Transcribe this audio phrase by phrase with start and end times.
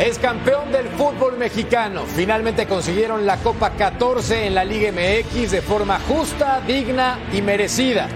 [0.00, 2.04] Es campeón del fútbol mexicano.
[2.06, 8.08] Finalmente consiguieron la Copa 14 en la Liga MX de forma justa, digna y merecida.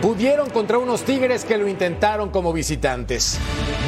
[0.00, 3.38] Pudieron contra unos Tigres que lo intentaron como visitantes.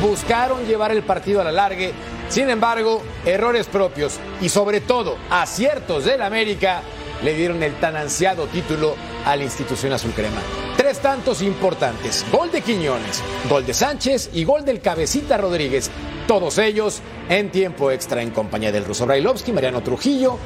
[0.01, 1.93] Buscaron llevar el partido a la largue.
[2.29, 6.83] Sin embargo, errores propios y sobre todo aciertos del América
[7.25, 8.95] le dieron el tan ansiado título
[9.25, 10.41] a la institución azul crema.
[10.77, 15.91] Tres tantos importantes, gol de Quiñones, gol de Sánchez y gol del Cabecita Rodríguez,
[16.27, 20.39] todos ellos en tiempo extra en compañía del ruso Brailovsky, Mariano Trujillo,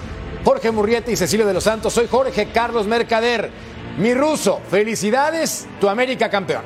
[0.45, 1.93] Jorge Murrieta y Cecilio de los Santos.
[1.93, 3.51] Soy Jorge Carlos Mercader.
[3.99, 6.63] Mi ruso, felicidades, tu América campeón.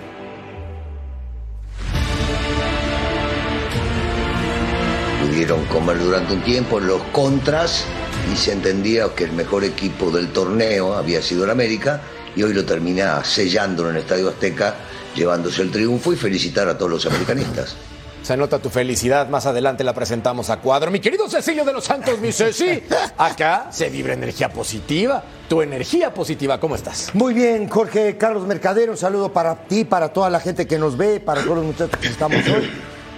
[5.27, 7.87] Pudieron comer durante un tiempo los contras
[8.33, 12.03] y se entendía que el mejor equipo del torneo había sido el América
[12.37, 14.75] y hoy lo termina sellando en el Estadio Azteca,
[15.15, 17.77] llevándose el triunfo y felicitar a todos los americanistas.
[18.23, 20.93] Se nota tu felicidad, más adelante la presentamos a cuadro.
[20.93, 22.85] Mi querido Cecilio de los Santos, mi Ceci,
[23.19, 25.25] acá se vibra energía positiva.
[25.49, 27.13] Tu energía positiva, ¿cómo estás?
[27.15, 30.97] Muy bien, Jorge Carlos Mercadero, un saludo para ti, para toda la gente que nos
[30.97, 32.71] ve, para todos los muchachos que estamos hoy.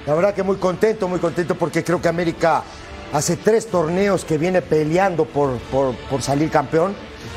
[0.06, 2.62] La verdad que muy contento, muy contento porque creo que América
[3.12, 6.94] hace tres torneos que viene peleando por, por, por salir campeón.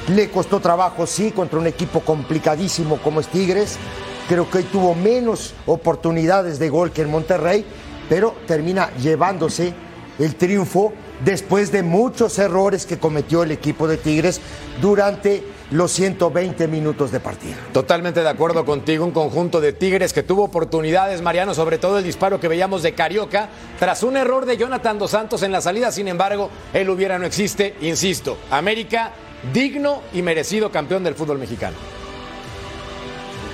[0.07, 3.77] Le costó trabajo, sí, contra un equipo complicadísimo como es Tigres.
[4.27, 7.65] Creo que hoy tuvo menos oportunidades de gol que en Monterrey,
[8.09, 9.73] pero termina llevándose
[10.19, 14.41] el triunfo después de muchos errores que cometió el equipo de Tigres
[14.81, 17.55] durante los 120 minutos de partido.
[17.71, 22.03] Totalmente de acuerdo contigo, un conjunto de Tigres que tuvo oportunidades, Mariano, sobre todo el
[22.03, 25.91] disparo que veíamos de Carioca, tras un error de Jonathan Dos Santos en la salida,
[25.91, 29.13] sin embargo, él hubiera no existe, insisto, América
[29.53, 31.96] digno y merecido campeón del fútbol mexicano.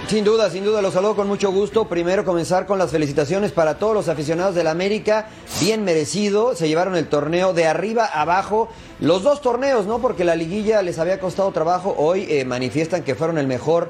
[0.08, 1.86] Sin duda, sin duda, los saludo con mucho gusto.
[1.86, 6.96] Primero comenzar con las felicitaciones para todos los aficionados del América, bien merecido, se llevaron
[6.96, 8.70] el torneo de arriba abajo,
[9.00, 10.00] los dos torneos, ¿no?
[10.00, 13.90] Porque la liguilla les había costado trabajo, hoy eh, manifiestan que fueron el mejor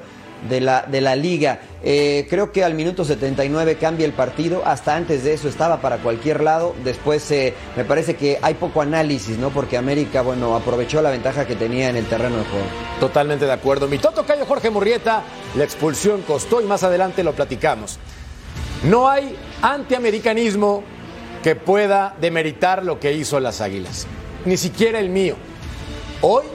[0.50, 1.60] de la, de la liga.
[1.84, 5.98] Eh, creo que al minuto 79 cambia el partido, hasta antes de eso estaba para
[5.98, 9.50] cualquier lado, después eh, me parece que hay poco análisis, ¿no?
[9.50, 12.66] Porque América, bueno, aprovechó la ventaja que tenía en el terreno de juego.
[13.00, 13.88] Totalmente de acuerdo.
[13.88, 15.24] Mi Toto Cayo Jorge Murrieta,
[15.56, 18.00] la expulsión costó y más adelante lo platicamos.
[18.84, 20.84] No hay antiamericanismo
[21.42, 24.08] que pueda demeritar lo que hizo las Águilas,
[24.46, 25.36] ni siquiera el mío.
[26.22, 26.46] Hoy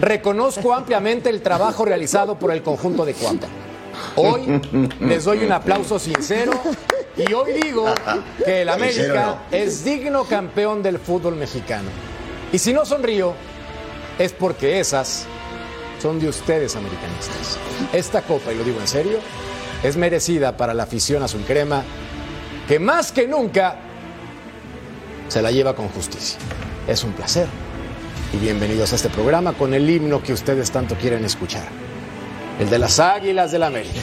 [0.00, 3.46] reconozco ampliamente el trabajo realizado por el conjunto de Cuapa.
[4.16, 4.60] Hoy
[5.00, 6.52] les doy un aplauso sincero
[7.16, 7.86] y hoy digo
[8.44, 11.88] que el América es digno campeón del fútbol mexicano.
[12.52, 13.34] Y si no sonrío,
[14.18, 15.26] es porque esas
[16.00, 17.58] son de ustedes, americanistas.
[17.92, 19.18] Esta copa, y lo digo en serio,
[19.82, 21.82] es merecida para la afición azul crema,
[22.68, 23.76] que más que nunca
[25.28, 26.38] se la lleva con justicia.
[26.86, 27.46] Es un placer.
[28.32, 31.68] Y bienvenidos a este programa con el himno que ustedes tanto quieren escuchar.
[32.58, 34.00] El de las Águilas del la América.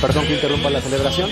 [0.00, 1.30] Perdón que interrumpa la celebración.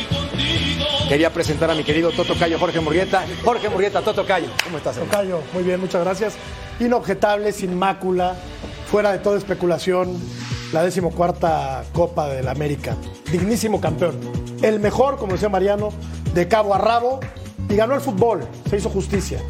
[1.09, 3.25] Quería presentar a mi querido Toto Cayo, Jorge Murrieta.
[3.43, 4.97] Jorge Murrieta, Toto Cayo, ¿cómo estás?
[4.97, 6.35] Toto Cayo, muy bien, muchas gracias.
[6.79, 8.37] Inobjetable, sin mácula,
[8.91, 10.21] fuera de toda especulación,
[10.73, 12.97] la decimocuarta Copa del América.
[13.31, 14.17] Dignísimo campeón.
[14.63, 15.91] El mejor, como decía Mariano,
[16.35, 17.21] de cabo a rabo.
[17.69, 19.41] Y ganó el fútbol, se hizo justicia.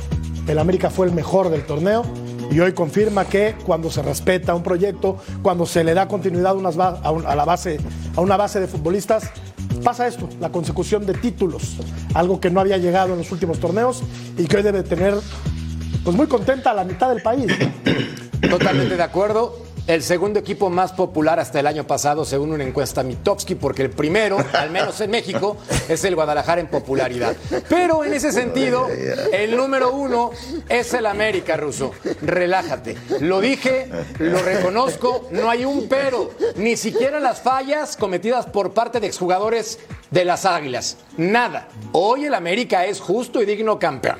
[0.48, 2.02] El América fue el mejor del torneo
[2.50, 7.36] y hoy confirma que cuando se respeta un proyecto, cuando se le da continuidad a
[7.36, 7.78] la base,
[8.16, 9.30] a una base de futbolistas,
[9.84, 11.76] pasa esto, la consecución de títulos,
[12.14, 14.02] algo que no había llegado en los últimos torneos
[14.36, 15.14] y que hoy debe tener
[16.02, 17.52] pues muy contenta a la mitad del país.
[18.50, 23.02] Totalmente de acuerdo el segundo equipo más popular hasta el año pasado, según una encuesta
[23.02, 25.56] Mitowski, porque el primero, al menos en México,
[25.88, 27.34] es el Guadalajara en popularidad.
[27.70, 28.86] Pero en ese sentido,
[29.32, 30.30] el número uno
[30.68, 31.92] es el América, Ruso.
[32.20, 32.98] Relájate.
[33.20, 33.88] Lo dije,
[34.18, 39.78] lo reconozco, no hay un pero, ni siquiera las fallas cometidas por parte de exjugadores
[40.10, 40.98] de las Águilas.
[41.16, 41.68] Nada.
[41.92, 44.18] Hoy el América es justo y digno campeón.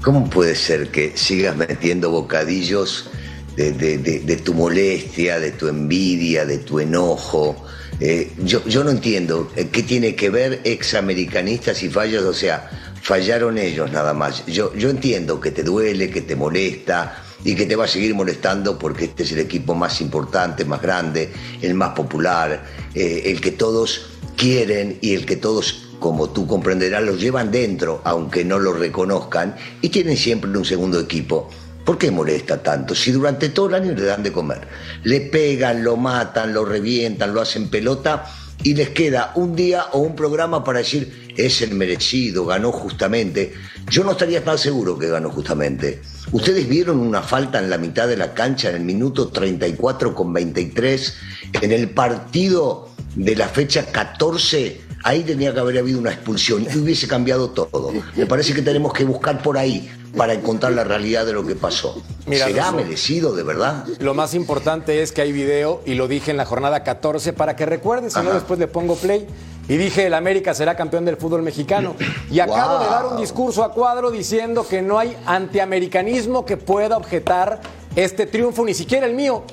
[0.00, 3.10] ¿Cómo puede ser que sigas metiendo bocadillos?
[3.56, 7.56] De, tu molestia, de tu envidia, de tu enojo.
[7.98, 12.70] Eh, yo, no entiendo eh, qué tiene que ver examericanistas y fallos, o sea,
[13.02, 14.46] fallaron ellos nada más.
[14.46, 18.14] Yo, yo entiendo que te duele, que te molesta y que te va a seguir
[18.14, 21.30] molestando porque este es el equipo más importante, más grande,
[21.60, 22.64] el más popular,
[22.94, 24.06] eh, el que todos
[24.36, 29.54] quieren y el que todos como tú comprenderás, los llevan dentro, aunque no lo reconozcan,
[29.82, 31.50] y tienen siempre un segundo equipo
[31.84, 32.94] ¿Por qué molesta tanto?
[32.94, 34.66] Si durante todo el año le dan de comer.
[35.04, 38.24] Le pegan, lo matan, lo revientan, lo hacen pelota
[38.62, 43.54] y les queda un día o un programa para decir es el merecido, ganó justamente.
[43.88, 46.02] Yo no estaría tan seguro que ganó justamente.
[46.32, 50.32] Ustedes vieron una falta en la mitad de la cancha en el minuto 34 con
[50.32, 51.14] 23
[51.62, 56.78] en el partido de la fecha 14 ahí tenía que haber habido una expulsión y
[56.78, 57.92] hubiese cambiado todo.
[58.16, 61.54] Me parece que tenemos que buscar por ahí para encontrar la realidad de lo que
[61.54, 62.02] pasó.
[62.26, 63.84] Mira, ¿Será merecido de verdad?
[64.00, 67.56] Lo más importante es que hay video y lo dije en la jornada 14 para
[67.56, 69.26] que recuerden, si no después le pongo play.
[69.68, 71.94] Y dije, el América será campeón del fútbol mexicano.
[72.28, 76.96] Y acabo de dar un discurso a cuadro diciendo que no hay antiamericanismo que pueda
[76.96, 77.60] objetar
[77.94, 79.44] este triunfo, ni siquiera el mío.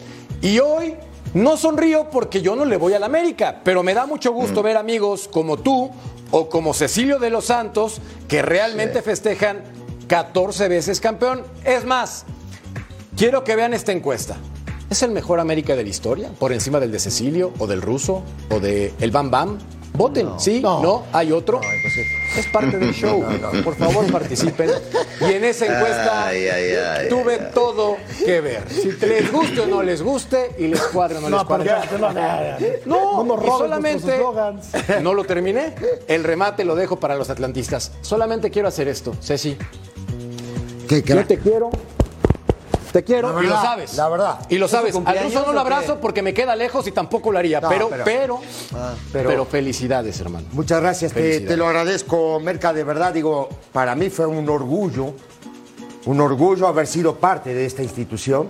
[0.41, 0.95] Y hoy
[1.35, 4.77] no sonrío porque yo no le voy al América, pero me da mucho gusto ver
[4.77, 5.91] amigos como tú
[6.31, 9.05] o como Cecilio de los Santos que realmente Sí.
[9.05, 9.61] festejan
[10.07, 11.43] 14 veces campeón.
[11.63, 12.25] Es más,
[13.17, 14.37] Quiero que vean esta encuesta.
[14.91, 16.29] ¿Es el mejor América de la historia?
[16.37, 18.21] ¿Por encima del de Cecilio o del ruso
[18.51, 19.57] o de el Bam Bam?
[19.93, 20.61] Voten, ¿sí?
[20.61, 20.83] No.
[20.83, 21.03] ¿No?
[21.11, 21.59] ¿Hay otro?
[22.37, 23.25] Es parte del show.
[23.63, 24.69] Por favor, participen.
[25.19, 28.69] Y en esa encuesta Ay, ay, ay, tuve todo que ver.
[28.69, 31.63] Si les guste o no les guste y les cuadre o no, les No,
[32.13, 33.23] ya, no.
[33.23, 34.19] No, y solamente
[35.01, 35.73] no lo terminé.
[36.07, 37.93] El remate lo dejo para los atlantistas.
[38.01, 39.57] Solamente quiero hacer esto, Ceci.
[40.89, 41.69] Yo te quiero.
[42.91, 43.95] Te quiero y lo sabes.
[43.95, 44.39] la verdad.
[44.49, 44.95] Y lo ¿Es su sabes.
[45.05, 47.59] Al ruso no lo abrazo porque me queda lejos y tampoco lo haría.
[47.59, 48.39] No, pero, pero- pero,
[49.11, 50.47] pero- pero, felicidades, hermano.
[50.53, 53.13] Muchas gracias, te, te lo agradezco, Merca, de verdad.
[53.13, 55.13] Digo, para mí fue un orgullo,
[56.05, 58.47] un orgullo haber sido parte de esta institución.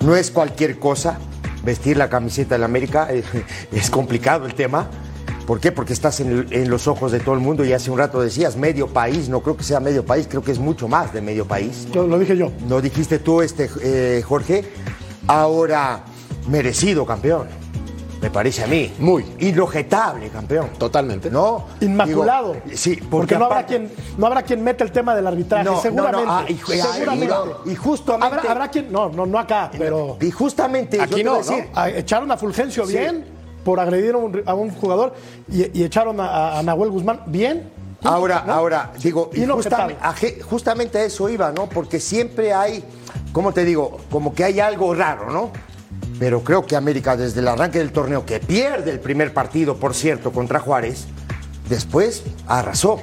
[0.00, 1.18] No es cualquier cosa
[1.62, 3.08] vestir la camiseta de la América,
[3.72, 4.88] es complicado el tema.
[5.52, 5.70] ¿Por qué?
[5.70, 8.56] Porque estás en, en los ojos de todo el mundo y hace un rato decías
[8.56, 11.44] medio país, no creo que sea medio país, creo que es mucho más de medio
[11.44, 11.86] país.
[11.92, 12.50] Lo, lo dije yo.
[12.66, 14.64] No dijiste tú, este, eh, Jorge.
[15.26, 16.04] Ahora,
[16.48, 17.48] merecido campeón,
[18.22, 18.94] me parece a mí.
[18.98, 19.26] Muy.
[19.40, 20.70] Inobjetable campeón.
[20.78, 21.30] Totalmente.
[21.30, 21.66] ¿No?
[21.82, 22.54] Inmaculado.
[22.64, 25.64] Digo, sí, porque, porque, no, habrá quien, no habrá quien mete el tema del arbitraje,
[25.66, 26.24] No, seguramente.
[26.24, 27.34] no, ah, y ah, seguramente.
[27.66, 31.12] y- y justamente- Habrá, habrá quien, no, no, no acá, pero Y justamente yo Aquí
[31.12, 31.38] voy a no, ¿no?
[31.40, 32.96] decir, a- echaron a Fulgencio Sí.
[32.96, 35.14] bien por agredir a un, a un jugador
[35.50, 37.70] y, y echaron a, a Nahuel Guzmán bien.
[38.04, 38.52] Ahora, ¿no?
[38.52, 39.46] ahora, digo, y
[40.42, 41.68] justamente a eso iba, ¿no?
[41.68, 42.82] Porque siempre hay,
[43.32, 43.98] ¿cómo te digo?
[44.10, 45.50] Como que hay algo raro, ¿no?
[46.18, 49.94] Pero creo que América, desde el arranque del torneo, que pierde el primer partido, por
[49.94, 51.06] cierto, contra Juárez,
[51.68, 53.02] después arrasó.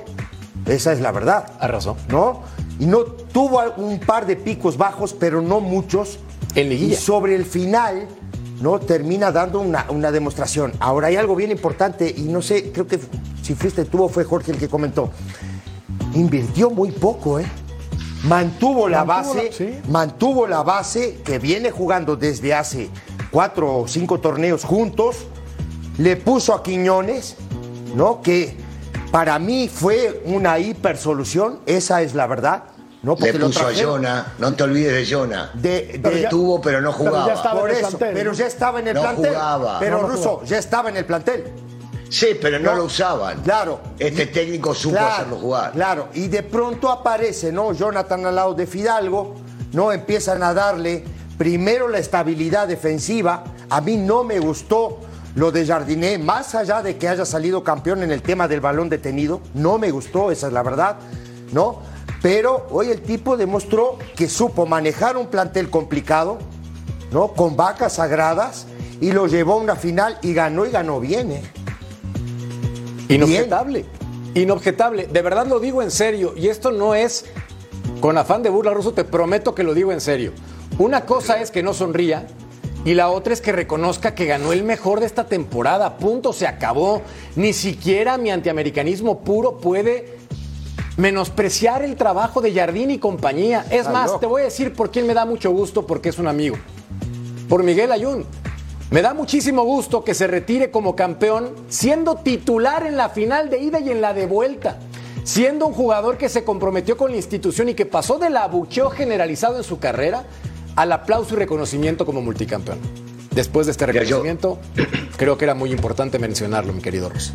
[0.66, 1.54] Esa es la verdad.
[1.60, 1.98] Arrasó.
[2.10, 2.44] ¿No?
[2.80, 6.20] Y no tuvo un par de picos bajos, pero no muchos.
[6.56, 6.94] En liguilla.
[6.94, 8.08] Y sobre el final,
[8.62, 8.80] ¿no?
[8.80, 10.74] Termina dando una, una demostración.
[10.80, 13.00] Ahora hay algo bien importante, y no sé, creo que
[13.42, 15.12] si fuiste tú o fue Jorge el que comentó.
[16.14, 17.46] Invirtió muy poco, ¿eh?
[18.24, 19.80] Mantuvo la Mantuvo la- base, sí.
[19.90, 22.90] mantuvo la base que viene jugando desde hace
[23.32, 25.16] cuatro o cinco torneos juntos.
[25.98, 27.38] Le puso a Quiñones,
[27.96, 28.22] ¿no?
[28.22, 28.58] Que
[29.12, 32.64] para mí fue una hipersolución, esa es la verdad.
[33.04, 33.16] ¿No?
[33.20, 35.52] Le puso a Jonah, no te olvides de Jonah.
[35.54, 37.34] de- Pero de- Estuvo, pero no pero ya jugaba.
[37.34, 39.34] estaba por en el eso, plantel, pero ya estaba en el No plantel.
[39.34, 39.80] jugaba.
[39.80, 40.46] Pero No, no Russo, jugaba.
[40.48, 41.44] ya estaba en el plantel.
[42.10, 42.78] Sí, pero no, No.
[42.78, 43.42] lo usaban.
[43.44, 43.80] Claro.
[44.00, 45.72] Este técnico supo Claro, hacerlo jugar.
[45.74, 47.72] Claro, y de pronto aparece, ¿no?
[47.74, 49.36] Jonathan al lado de Fidalgo,
[49.74, 49.92] ¿no?
[49.92, 51.04] Empiezan a darle
[51.38, 53.44] primero la estabilidad defensiva.
[53.70, 55.00] A mí no me gustó
[55.36, 58.90] lo de Jardiné, más allá de que haya salido campeón en el tema del balón
[58.90, 60.96] detenido, no me gustó, esa es la verdad,
[61.54, 61.80] ¿no?
[62.22, 66.38] Pero hoy el tipo demostró que supo manejar un plantel complicado,
[67.12, 67.30] ¿no?
[67.30, 68.68] Con vacas sagradas
[69.00, 71.42] y lo llevó a una final y ganó y ganó bien, ¿eh?
[73.08, 73.86] Inobjetable.
[74.36, 75.08] Inobjetable.
[75.08, 76.34] De verdad lo digo en serio.
[76.36, 77.26] Y esto no es
[78.02, 80.34] con afán de burla ruso, te prometo que lo digo en serio.
[80.78, 82.28] Una cosa es que no sonría
[82.86, 85.98] y la otra es que reconozca que ganó el mejor de esta temporada.
[85.98, 87.02] Punto, se acabó.
[87.36, 90.19] Ni siquiera mi antiamericanismo puro puede
[91.00, 93.66] menospreciar el trabajo de Jardín y compañía.
[93.72, 94.20] Es Está más, loco.
[94.20, 96.58] te voy a decir por quién me da mucho gusto, porque es un amigo.
[97.48, 98.26] Por Miguel Ayun.
[98.92, 103.60] Me da muchísimo gusto que se retire como campeón, siendo titular en la final de
[103.60, 104.78] ida y en la de vuelta.
[105.24, 109.58] Siendo un jugador que se comprometió con la institución y que pasó del abucheo generalizado
[109.58, 110.24] en su carrera
[110.76, 112.80] al aplauso y reconocimiento como multicampeón.
[113.32, 114.60] Después de este yo- reconocimiento,
[115.18, 117.32] creo que era muy importante mencionarlo, mi querido Ross.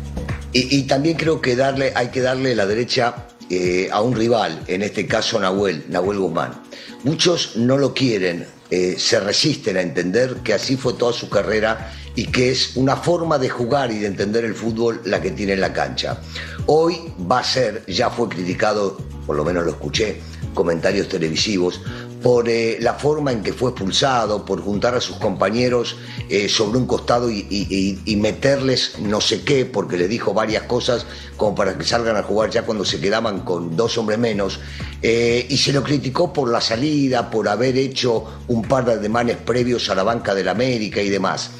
[0.51, 3.15] Y, y también creo que darle, hay que darle la derecha
[3.49, 6.63] eh, a un rival, en este caso Nahuel, Nahuel Guzmán.
[7.03, 11.91] Muchos no lo quieren, eh, se resisten a entender que así fue toda su carrera
[12.15, 15.53] y que es una forma de jugar y de entender el fútbol la que tiene
[15.53, 16.19] en la cancha.
[16.65, 20.21] Hoy va a ser, ya fue criticado por lo menos lo escuché,
[20.53, 21.81] comentarios televisivos,
[22.25, 25.95] por eh, la forma en que fue expulsado, por juntar a sus compañeros
[26.27, 31.05] eh, sobre un costado y, meterles no sé qué, porque le dijo varias cosas
[31.37, 34.59] como para que salgan a jugar ya cuando se quedaban con dos hombres menos.
[35.03, 39.37] Eh, y se lo criticó por la salida, por haber hecho un par de ademanes
[39.37, 41.51] previos a la banca del América y demás.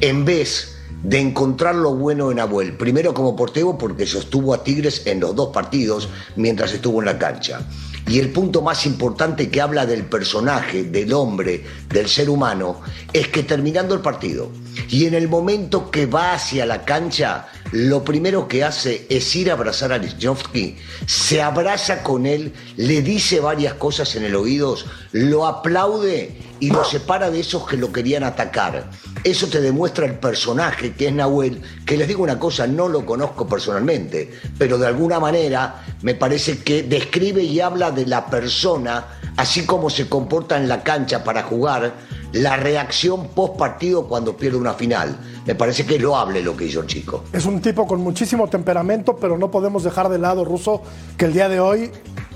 [0.00, 5.06] En vez de encontrar lo bueno en Abuel, primero como portero porque sostuvo a Tigres
[5.06, 7.60] en los dos partidos mientras estuvo en la cancha.
[8.08, 12.80] Y el punto más importante que habla del personaje, del hombre, del ser humano,
[13.12, 14.50] es que terminando el partido
[14.88, 19.50] y en el momento que va hacia la cancha, lo primero que hace es ir
[19.50, 24.76] a abrazar a Lichnowsky, se abraza con él, le dice varias cosas en el oído,
[25.12, 28.90] lo aplaude y lo separa de esos que lo querían atacar.
[29.24, 33.04] Eso te demuestra el personaje que es Nahuel, que les digo una cosa, no lo
[33.04, 39.06] conozco personalmente, pero de alguna manera me parece que describe y habla de la persona,
[39.36, 41.94] así como se comporta en la cancha para jugar,
[42.32, 45.18] la reacción post partido cuando pierde una final.
[45.46, 47.24] Me parece que es loable lo que hizo el chico.
[47.32, 50.82] Es un tipo con muchísimo temperamento, pero no podemos dejar de lado, Russo,
[51.16, 51.90] que el día de hoy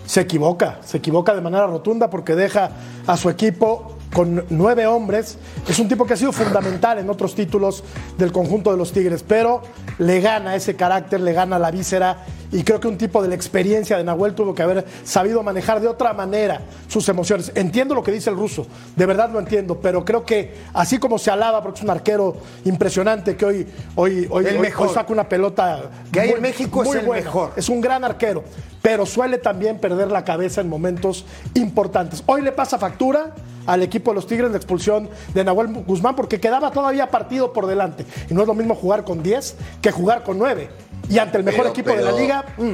[0.07, 0.81] se equivoca.
[0.83, 2.71] Se equivoca de manera rotunda porque deja
[3.07, 5.39] a su equipo con nueve hombres.
[5.69, 7.83] Es un tipo que ha sido fundamental en otros títulos
[8.19, 9.63] del conjunto de los Tigres, pero
[9.99, 12.19] le gana ese carácter, le gana la víscera.
[12.55, 15.81] Y creo que un tipo de la experiencia de Nahuel tuvo que haber sabido manejar
[15.81, 17.51] de otra manera sus emociones.
[17.55, 21.19] Entiendo lo que dice el ruso, de verdad lo entiendo, pero creo que así como
[21.19, 24.89] se alaba, porque es un arquero impresionante que hoy, hoy, hoy, El hoy- mejor.
[24.89, 27.25] hoy saca una pelota Que hay en México es el buena.
[27.25, 27.53] mejor.
[27.57, 28.45] Es un gran arquero,
[28.83, 32.23] pero suele también perder la cabeza en momentos importantes.
[32.27, 33.35] Hoy le pasa factura
[33.67, 37.67] al equipo de los Tigres la expulsión de Nahuel Guzmán porque quedaba todavía partido por
[37.67, 38.05] delante.
[38.31, 40.71] Y no es lo mismo jugar con 10 que jugar con 9.
[41.09, 42.73] Y ante el mejor Pero- equipo de la liga, mm,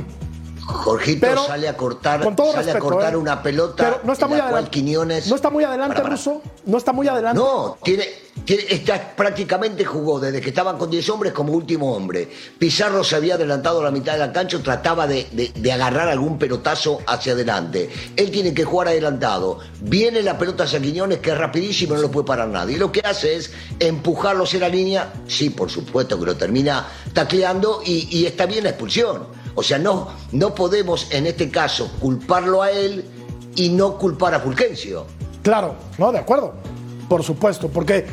[0.64, 3.16] Jorgito Pero, sale a cortar, con todo sale respeto, a cortar ¿eh?
[3.16, 4.70] una pelota pero no está muy adelante.
[4.70, 5.26] Quiñones...
[5.28, 6.16] No está muy adelante, Para, para.
[6.16, 6.42] Russo.
[6.66, 7.40] No está muy adelante.
[7.42, 8.04] No, tiene,
[9.16, 12.28] prácticamente jugó desde que estaban con 10 hombres como último hombre.
[12.58, 16.38] Pizarro se había adelantado a la mitad de la cancha, trataba de, de- agarrar algún
[16.38, 17.90] pelotazo hacia adelante.
[18.16, 19.58] Él tiene que jugar adelantado.
[19.80, 22.76] Viene la pelota hacia Quiñones, que es rapidísimo, no lo puede parar nadie.
[22.76, 25.12] Y lo que hace es empujarlo hacia la línea.
[25.26, 29.26] Sí, por supuesto que lo termina tacleando y, y está bien la expulsión.
[29.54, 33.04] O sea, no, no podemos en este caso culparlo a él
[33.56, 35.06] y no culpar a Fulgencio.
[35.42, 36.54] Claro, no, de acuerdo.
[37.08, 38.06] Por supuesto, porque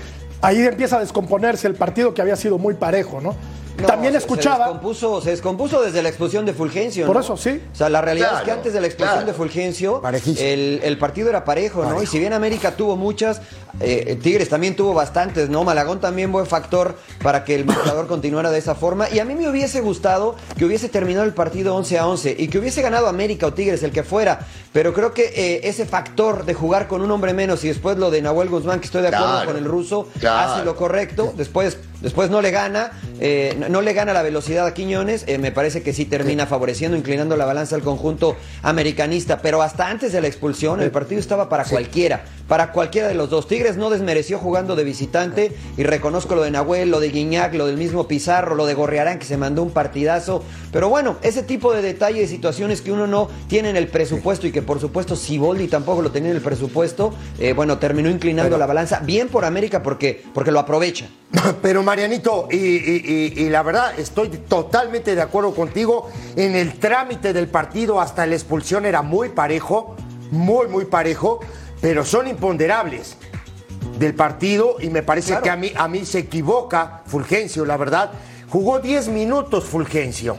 [0.46, 3.36] ahí empieza a descomponerse el partido que había sido muy parejo, ¿no?
[3.78, 4.68] No, También escuchaba.
[4.68, 7.06] Se descompuso, se descompuso desde la expulsión de Fulgencio.
[7.06, 7.22] Por ¿no?
[7.22, 7.62] eso, sí.
[7.74, 9.28] O sea, la realidad es que antes de la expulsión claro.
[9.28, 10.02] de Fulgencio,
[10.42, 12.02] el partido era parejo, ¿no?
[12.02, 13.42] Y si bien América tuvo muchas,
[13.80, 15.64] eh, Tigres también tuvo bastantes, ¿no?
[15.64, 19.10] Malagón también fue factor para que el marcador continuara de esa forma.
[19.10, 22.48] Y a mí me hubiese gustado que hubiese terminado el partido 11 a 11 y
[22.48, 24.40] que hubiese ganado América o Tigres, el que fuera.
[24.74, 28.12] Pero creo que eh, ese factor de jugar con un hombre menos y después lo
[28.12, 30.52] de Nahuel Guzmán, que estoy de acuerdo Claro, con el ruso, claro.
[30.54, 31.34] hace lo correcto.
[31.38, 35.24] Después, después no le gana, eh, no, le gana la velocidad a Quiñones.
[35.28, 39.40] eh, me parece que sí termina favoreciendo, inclinando la balanza al conjunto americanista.
[39.42, 43.30] Pero hasta antes de la expulsión, el partido estaba para cualquiera, para cualquiera de los
[43.30, 43.48] dos.
[43.48, 47.66] Tigres no desmereció jugando de visitante y reconozco lo de Nahuel, lo de Guiñac, lo
[47.66, 50.44] del mismo Pizarro, lo de Gorriarán que se mandó un partidazo.
[50.72, 54.46] Pero bueno, ese tipo de detalles y situaciones que uno no tiene en el presupuesto
[54.48, 58.58] y que por supuesto Siboldi tampoco lo tenía en el presupuesto, eh, bueno, terminó inclinando
[58.58, 59.00] la balanza.
[59.04, 61.08] Bien por América porque, porque lo aprovecha.
[61.62, 66.74] Pero Marianito, y, y- y- y la verdad estoy totalmente de acuerdo contigo, en el
[66.80, 69.96] trámite del partido hasta la expulsión era muy parejo,
[70.32, 71.40] muy, muy parejo,
[71.82, 73.16] pero son imponderables
[73.98, 75.44] del partido y me parece Claro.
[75.44, 78.12] que a mí, a mí se equivoca Fulgencio, la verdad.
[78.50, 80.38] Jugó 10 minutos Fulgencio.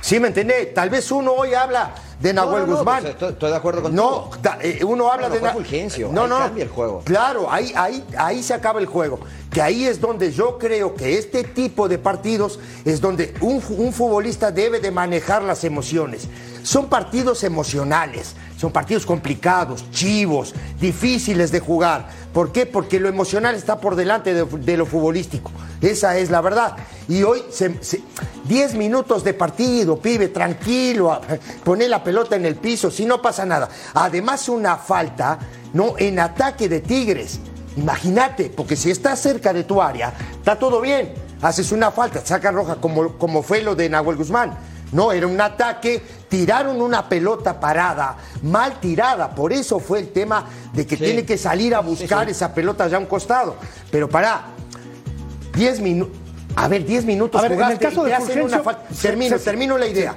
[0.00, 0.72] ¿Sí me entendés?
[0.74, 3.00] Tal vez uno hoy habla de Nahuel No, no, no, Guzmán.
[3.02, 4.30] pues, estoy- estoy de acuerdo contigo.
[4.32, 7.02] No, da- eh, uno habla No, no, de Fulgencio, No, ahí no, cambia el juego.
[7.04, 9.20] Claro, ahí, ahí, ahí se acaba el juego.
[9.52, 13.92] Que ahí es donde yo creo que este tipo de partidos es donde un, un
[13.92, 16.28] futbolista debe de manejar las emociones.
[16.62, 22.08] Son partidos emocionales, son partidos complicados, chivos, difíciles de jugar.
[22.34, 22.66] ¿Por qué?
[22.66, 25.50] Porque lo emocional está por delante de, lo futbolístico.
[25.80, 26.76] Esa es la verdad.
[27.08, 28.02] Y hoy, se- se-
[28.44, 31.20] 10 minutos de partido, pibe, tranquilo,
[31.62, 33.68] poné la pelota en el piso, si no pasa nada.
[33.94, 35.38] Además, una falta,
[35.72, 35.94] ¿no?
[35.96, 37.38] En ataque de Tigres.
[37.76, 41.14] Imagínate, porque si estás cerca de tu área, está todo bien.
[41.40, 44.58] Haces una falta, sacan roja, como, como fue lo de Nahuel Guzmán.
[44.92, 49.34] No, era un ataque, tiraron una pelota parada, mal tirada.
[49.34, 51.04] Por eso fue el tema de que Sí.
[51.04, 53.56] tiene que salir a buscar esa pelota ya a un costado.
[53.90, 54.46] Pero para
[55.54, 56.16] 10 minutos.
[56.56, 58.62] A ver, 10 minutos A ver, en el caso de Fulgencio, una
[59.00, 60.14] Termino, termino la idea.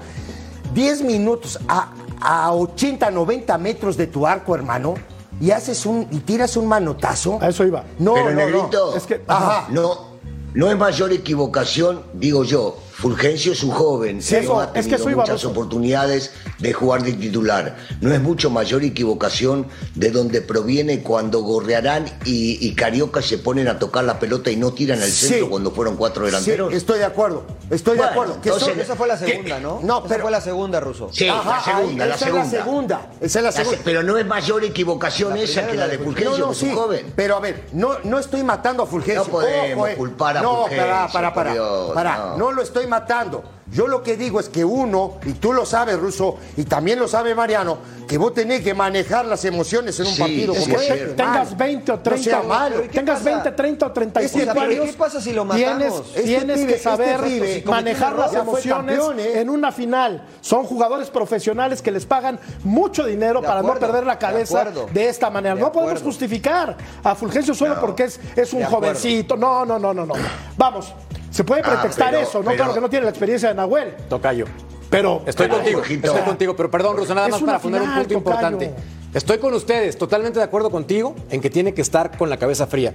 [0.73, 1.59] 10 minutos.
[1.67, 1.89] A,
[2.21, 4.95] a 80, 90 metros de tu arco, hermano,
[5.39, 7.39] y haces un y tiras un manotazo.
[7.41, 7.83] A eso iba.
[7.99, 8.95] No, Pero, no, Negrito, no.
[8.95, 9.67] Es que- Ajá.
[9.69, 10.11] No,
[10.53, 12.77] no es mayor equivocación, digo yo.
[13.01, 15.49] Fulgencio es un joven, Sí, eso- no ha es que tenido muchas Russo.
[15.49, 17.75] oportunidades de jugar de titular.
[17.99, 19.65] No es mucho mayor equivocación
[19.95, 24.55] de donde proviene cuando Gorrearán y, y Carioca se ponen a tocar la pelota y
[24.55, 25.29] no tiran al Sí.
[25.29, 26.73] centro cuando fueron cuatro Sí, delanteros.
[26.73, 27.43] estoy de acuerdo.
[27.71, 28.39] Estoy de acuerdo.
[28.39, 29.25] Que entonces- son- Esa fue la ¿Qué?
[29.31, 29.79] segunda, ¿no?
[29.81, 31.09] No, Esa pero- fue la segunda, Ruso.
[31.11, 32.45] Sí, Ajá, la segunda, ahí, la esa segunda.
[32.45, 33.11] es la segunda.
[33.19, 33.77] Esa es la segunda.
[33.79, 36.61] se- pero no es mayor equivocación La esa que la de Fulgencio, No, no, es
[36.61, 37.13] un sí, joven.
[37.15, 39.23] pero a ver, no, no estoy matando a Fulgencio.
[39.23, 39.95] No podemos Ojo, eh.
[39.95, 41.53] culpar a no, Fulgencio, para, para, para,
[41.95, 42.17] para.
[42.17, 42.37] no.
[42.37, 43.43] No lo estoy matando.
[43.71, 47.07] Yo lo que digo es que uno, y tú lo sabes, Russo, y también lo
[47.07, 50.75] sabe Mariano, que vos tenés que manejar las emociones en un Sí, partido es como
[50.77, 51.05] que este.
[51.13, 51.55] tengas Mal.
[51.57, 52.75] 20 o 30, No sea malo.
[52.75, 53.29] Pero ¿y qué tengas pasa?
[53.31, 55.77] 20, 30 o 35 Este pero años, ¿qué pasa si lo matamos?
[55.77, 59.39] tienes, Este tienes pibe- que este saber pibe, manejar las emociones campeón, ¿eh?
[59.39, 60.27] en una final.
[60.41, 65.07] Son jugadores profesionales que les pagan mucho dinero De para no perder la cabeza de,
[65.07, 65.55] esta manera.
[65.55, 69.37] De no podemos justificar a Fulgencio solo porque es, es un jovencito.
[69.37, 70.13] No, no, no, no, no.
[70.57, 70.93] Vamos,
[71.31, 72.45] se puede Ah, pretextar pero- eso, ¿no?
[72.45, 74.45] pero- Claro que no tiene la experiencia de Nahuel, Tocayo.
[74.91, 75.23] pero...
[75.25, 78.05] Estoy Pero, contigo, estoy contigo, pero perdón, Russo, nada Es más para poner un final,
[78.05, 78.47] punto tocayo.
[78.57, 78.73] importante.
[79.13, 82.67] Estoy con ustedes, totalmente de acuerdo contigo en que tiene que estar con la cabeza
[82.67, 82.93] fría.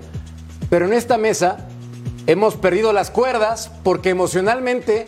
[0.71, 1.59] Pero en esta mesa
[2.27, 5.07] hemos perdido las cuerdas porque emocionalmente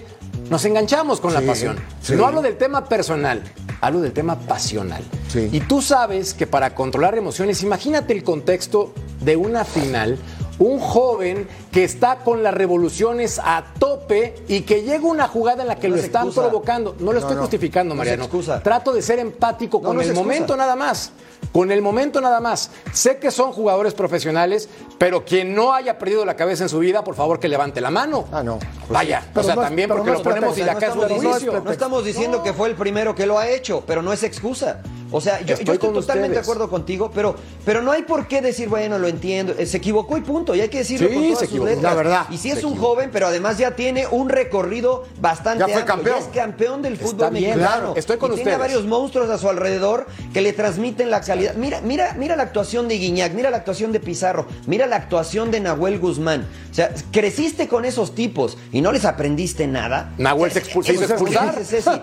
[0.51, 1.77] nos enganchamos con la pasión.
[2.03, 2.15] sí.
[2.15, 3.43] No hablo del tema personal,
[3.81, 5.03] hablo del tema pasional.
[5.29, 5.49] Sí.
[5.53, 10.17] Y tú sabes que para controlar emociones, imagínate el contexto de una final,
[10.59, 15.69] un joven que está con las revoluciones a tope y que llega una jugada en
[15.69, 16.49] la que No lo es están excusa.
[16.49, 16.97] provocando.
[16.99, 17.43] No lo estoy no.
[17.43, 18.25] justificando, No es Mariano.
[18.25, 18.63] excusa.
[18.63, 21.13] Trato de ser empático No, con el momento nada más.
[21.53, 22.71] Con el momento nada más.
[22.93, 27.05] Sé que son jugadores profesionales, pero quien no haya perdido la cabeza en su vida,
[27.05, 28.25] por favor que levante la mano.
[28.33, 28.59] Ah, no.
[28.59, 31.09] Pues Vaya, Pero o sea, también porque no lo ponemos y de acá es un
[31.09, 31.61] juicio.
[31.61, 34.83] No estamos diciendo que fue el primero que lo ha hecho, pero no es excusa.
[35.11, 38.41] O sea, yo yo Estoy totalmente de acuerdo contigo, pero, pero no hay por qué
[38.43, 39.55] decir, bueno, lo entiendo.
[39.59, 40.55] Eh, Se equivocó y punto.
[40.55, 41.83] Y hay que decirlo Sí, con todas se sus letras.
[41.83, 45.65] La verdad, Y si es un joven, pero además ya tiene un recorrido bastante Ya
[45.67, 45.87] fue amplio.
[45.95, 46.17] campeón.
[46.19, 47.77] Ya es campeón del fútbol Está bien, mexicano.
[47.79, 47.95] claro.
[47.97, 48.59] Estoy con y tiene ustedes.
[48.59, 51.55] varios monstruos a su alrededor que le transmiten la calidad.
[51.55, 55.51] Mira, mira, mira la actuación de Guiñac, mira la actuación de Pizarro, mira la actuación
[55.51, 56.47] de Nahuel Guzmán.
[56.71, 60.13] O sea, creciste con esos tipos y no les aprendiste nada.
[60.19, 61.55] Nahuel se expul- se hizo expulsar.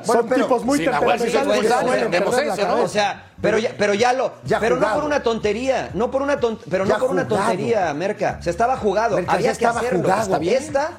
[0.06, 1.86] Son pero- tipos muy Sí, Nahuel se hizo expulsar,
[2.96, 6.40] sea, pero ya, pero ya lo, Ya pero no por una tontería, no por una
[6.40, 8.42] ton- pero Ya no por una tontería, Merca.
[8.42, 10.02] Se estaba jugado, Merca, ya había que estaba hacerlo.
[10.04, 10.40] jugado.
[10.40, 10.56] Bien.
[10.58, 10.92] Esta,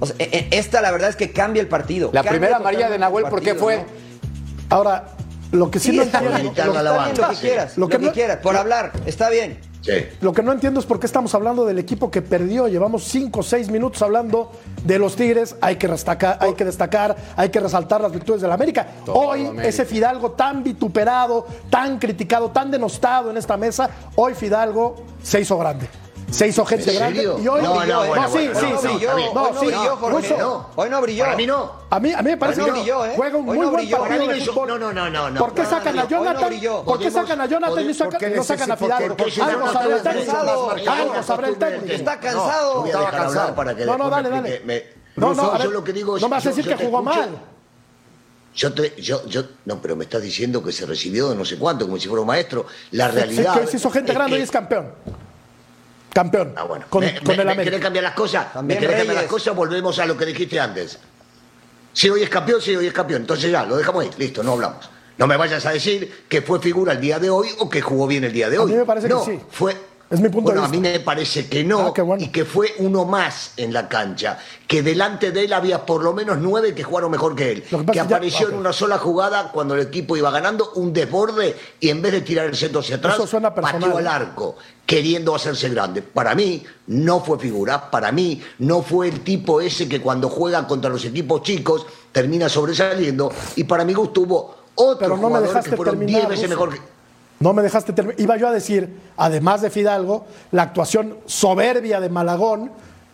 [0.00, 2.10] o sea, e- e- esta la verdad es que cambia el partido.
[2.12, 3.78] La Cambia primera amarilla de Nahuel, el ¿por qué fue?
[3.78, 3.84] ¿no?
[4.70, 5.04] Ahora,
[5.52, 7.40] lo que sí, Sí, no entiendo, lo, lo que sí.
[7.42, 9.58] quieras, Lo que, que no- quieras, por hablar, está bien.
[9.82, 9.92] Sí.
[10.20, 12.68] lo que no entiendo es por qué estamos hablando del equipo que perdió.
[12.68, 14.52] Llevamos 5 o 6 minutos hablando
[14.84, 15.56] de los Tigres.
[15.60, 18.86] Hay que, destacar, hay que destacar, hay que resaltar las virtudes de la América.
[19.04, 19.68] Todo hoy, América.
[19.68, 25.58] ese Fidalgo tan vituperado, tan criticado, tan denostado en esta mesa, hoy Fidalgo se hizo
[25.58, 26.01] grande.
[26.32, 27.16] Se hizo gente ¿En grande.
[27.16, 27.38] serio?
[27.38, 28.86] Y hoy, No, no, bueno, sí, bueno, sí, no, sí.
[29.34, 29.60] no,
[30.22, 30.34] sí.
[30.38, 30.70] No.
[30.76, 31.24] Hoy no brilló.
[31.24, 31.72] Para mí no.
[31.90, 33.12] A mí, a mí me parece no que brilló, ¿eh?
[33.16, 34.68] juega un muy no buen partido de no fútbol.
[34.68, 35.38] no, no, no, no, no.
[35.40, 36.52] ¿Por qué sacan a Jonathan?
[36.86, 39.14] ¿Por qué sacan a Jonathan y no sacan, porque no sacan a Fidalgo?
[39.14, 40.90] Algo Jonathan sabrá el es técnico.
[40.90, 41.92] Algo sabrá el técnico.
[41.92, 42.86] Está cansado.
[42.86, 43.54] Estaba cansado.
[43.54, 44.92] para que No, no, dale, dale.
[45.16, 47.28] No, no, yo lo que digo es- no me vas a decir que jugó mal.
[48.54, 51.56] Yo te, yo, yo, no, pero me estás diciendo que se recibió de no sé
[51.58, 52.66] cuánto, como si fuera un maestro.
[52.90, 53.54] La Sí, realidad.
[53.54, 54.92] que hoy se hizo gente es grande que- y es campeón.
[56.12, 56.52] Campeón.
[56.56, 56.84] Ah, bueno.
[56.88, 57.64] Con, ¿Me, con me- el me América.
[57.64, 58.52] querés cambiar las cosas?
[58.52, 59.54] También ¿Me querés cambiar las cosas?
[59.56, 60.98] Volvemos a lo que dijiste antes.
[61.92, 63.22] Si hoy es campeón, si hoy es campeón.
[63.22, 64.10] Entonces ya, lo dejamos ahí.
[64.18, 64.88] Listo, no hablamos.
[65.18, 68.06] No me vayas a decir que fue figura el día de hoy o que jugó
[68.06, 68.72] bien el día de A hoy.
[68.72, 69.40] mí me parece que sí.
[69.50, 69.76] Fue,
[70.10, 70.98] Es mi punto de bueno, a mí vista.
[70.98, 72.22] me parece que no Ah, qué bueno.
[72.24, 74.38] y que fue uno más en la cancha.
[74.66, 77.62] Que delante de él había por lo menos nueve que jugaron mejor que él.
[77.62, 81.90] Que ya- apareció en una sola jugada cuando el equipo iba ganando un desborde y
[81.90, 83.18] en vez de tirar el centro hacia atrás,
[83.60, 86.02] pateó al arco, queriendo hacerse grande.
[86.02, 90.66] Para mí no fue figura, para mí no fue el tipo ese que cuando juega
[90.66, 95.38] contra los equipos chicos termina sobresaliendo y para mi gusto hubo otros Pero no me
[95.38, 96.80] jugadores dejaste que fueron terminar, 10 veces mejor que...
[97.40, 98.20] No me dejaste terminar.
[98.20, 102.70] Iba yo a decir, además de Fidalgo, la actuación soberbia de Malagón,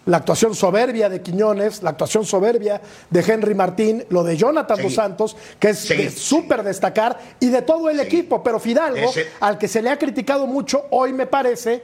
[0.09, 4.81] la actuación soberbia de Quiñones, la actuación soberbia de Henry Martín, lo de Jonathan.
[4.83, 8.43] Dos Santos, que es de súper destacar, y de todo el equipo.
[8.43, 11.83] Pero Fidalgo, Ese- al que se le ha criticado mucho, hoy me parece.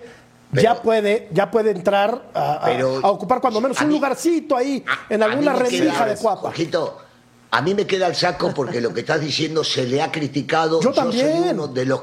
[0.53, 4.57] ya puede, ya puede entrar a, a- Pero- a ocupar cuando menos un mí- lugarcito
[4.57, 6.43] ahí, en A- alguna rendija de cuapa.
[6.43, 6.99] Jorgito,
[7.51, 10.81] a mí me queda el saco porque lo que estás diciendo se le ha criticado.
[10.81, 11.51] Yo también.
[11.53, 12.03] uno de los.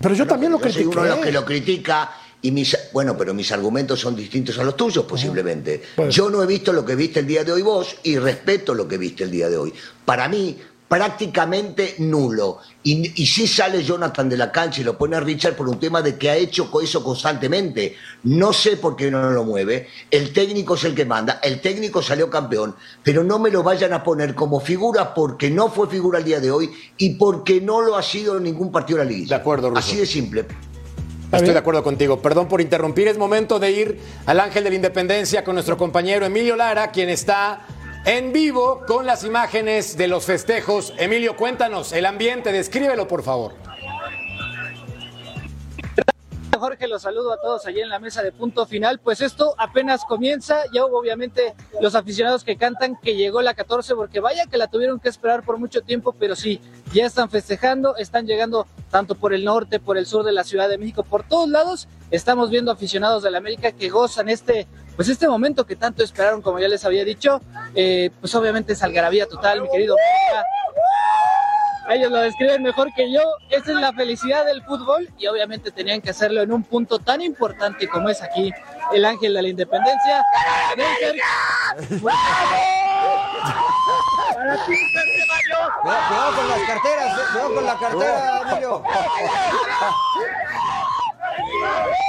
[0.00, 2.10] Pero yo también lo yo soy uno de los que lo critica.
[2.42, 5.80] Y mis, bueno, pero mis argumentos son distintos a los tuyos, posiblemente.
[6.10, 8.88] Yo no he visto lo que viste el día de hoy vos y respeto lo
[8.88, 9.72] que viste el día de hoy.
[10.04, 10.58] Para mí,
[10.92, 12.58] prácticamente nulo.
[12.82, 15.80] Y, y sí sale Jonathan de la cancha y lo pone a Richard por un
[15.80, 17.96] tema de que ha hecho eso constantemente.
[18.24, 19.88] No sé por qué no lo mueve.
[20.10, 21.40] El técnico es el que manda.
[21.42, 22.74] El técnico salió campeón.
[23.02, 26.40] Pero no me lo vayan a poner como figura porque no fue figura el día
[26.40, 29.28] de hoy y porque no lo ha sido en ningún partido de la liga.
[29.28, 29.78] De acuerdo, Russo.
[29.78, 30.44] Así de simple.
[31.32, 32.20] Estoy de acuerdo contigo.
[32.20, 33.08] Perdón por interrumpir.
[33.08, 37.08] Es momento de ir al Ángel de la Independencia con nuestro compañero Emilio Lara, quien
[37.08, 37.66] está
[38.04, 40.92] en vivo con las imágenes de los festejos.
[40.98, 43.61] Emilio, cuéntanos el ambiente, descríbelo por favor.
[46.62, 49.00] Jorge, los saludo a todos allí en la mesa de punto final.
[49.00, 50.60] Pues esto apenas comienza.
[50.72, 54.68] Ya hubo obviamente los aficionados que cantan que llegó la 14, porque vaya que la
[54.68, 56.60] tuvieron que esperar por mucho tiempo, pero sí,
[56.92, 60.68] ya están festejando, están llegando tanto por el norte, por el sur de la Ciudad
[60.68, 61.88] de México, por todos lados.
[62.12, 66.42] Estamos viendo aficionados de la América que gozan este, pues este momento que tanto esperaron,
[66.42, 67.40] como ya les había dicho.
[67.74, 69.96] Eh, pues obviamente es algarabía total, mi querido.
[71.90, 73.20] Ellos lo describen mejor que yo.
[73.50, 77.20] Esa es la felicidad del fútbol y obviamente tenían que hacerlo en un punto tan
[77.20, 78.52] importante como es aquí
[78.92, 80.24] el Ángel de la Independencia.
[84.34, 84.74] Para ti.
[85.82, 88.82] Cuidado, con las carteras, eh, cuidado con la cartera, Emilio.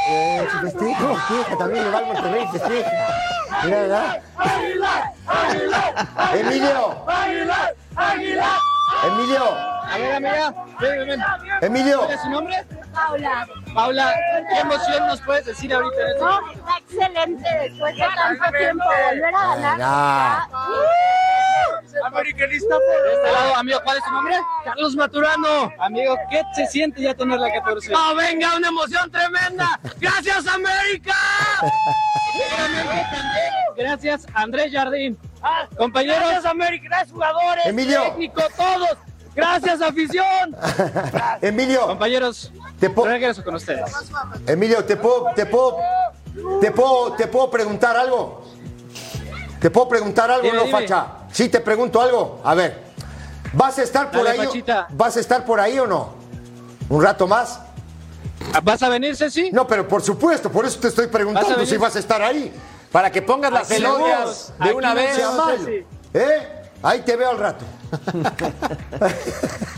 [0.10, 2.92] Eh, se festeja, también le va al Monterrey, festeja.
[3.64, 4.22] Mira, ¿verdad?
[6.34, 7.06] Emilio,
[9.06, 9.44] Emilio,
[9.86, 11.22] A ver, amiga, ven, ven, ven.
[11.62, 12.00] Emilio.
[12.00, 12.66] ¿Cuál es su nombre?
[12.94, 13.48] Paula.
[13.74, 14.14] Paula,
[14.50, 18.84] ¿qué emoción nos puedes decir ahorita en este No, está excelente después de tanto tiempo
[18.86, 19.78] volver a ganar.
[19.78, 20.50] Venga.
[22.06, 24.36] Americanista por este lado, amigo, ¿cuál es su nombre?
[24.64, 25.72] Carlos Maturano.
[25.80, 27.94] Amigo, ¿qué se siente ya tener la 14?
[27.96, 29.80] ¡Oh, venga, una emoción tremenda!
[30.00, 31.14] ¡Gracias, América!
[33.76, 35.18] Gracias, Andrés Jardín.
[35.78, 36.20] Compañeros.
[36.20, 36.86] Gracias, América.
[36.90, 37.66] Gracias, jugadores.
[37.66, 38.02] Emilio.
[38.04, 38.98] Técnico, todos.
[39.36, 40.56] Gracias, afición.
[41.42, 43.92] Emilio, Compañeros, Te regreso con ustedes.
[44.46, 45.78] Emilio, ¿te puedo, te puedo,
[46.62, 48.46] te puedo, te puedo preguntar algo?
[49.60, 50.82] ¿Te puedo preguntar algo, Dime, no, dime.
[50.82, 51.08] Facha?
[51.32, 52.42] Sí, te pregunto algo.
[52.44, 52.84] A ver,
[53.54, 54.46] ¿vas a estar por Dale, ahí?
[54.46, 54.88] Fachita.
[54.92, 56.14] ¿Vas a estar por ahí o no?
[56.90, 57.60] ¿Un rato más?
[58.62, 59.52] ¿Vas a venir, Ceci?
[59.52, 62.22] No, pero por supuesto, por eso te estoy ¿Vas a preguntando si vas a estar
[62.22, 62.54] ahí.
[62.94, 64.54] Para que pongas las vemos.
[64.60, 65.20] de una vez.
[66.14, 66.48] ¿Eh?
[66.84, 67.66] Ahí te veo al rato.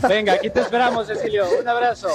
[0.08, 1.46] Venga, aquí te esperamos, Cecilio.
[1.58, 2.08] Un abrazo.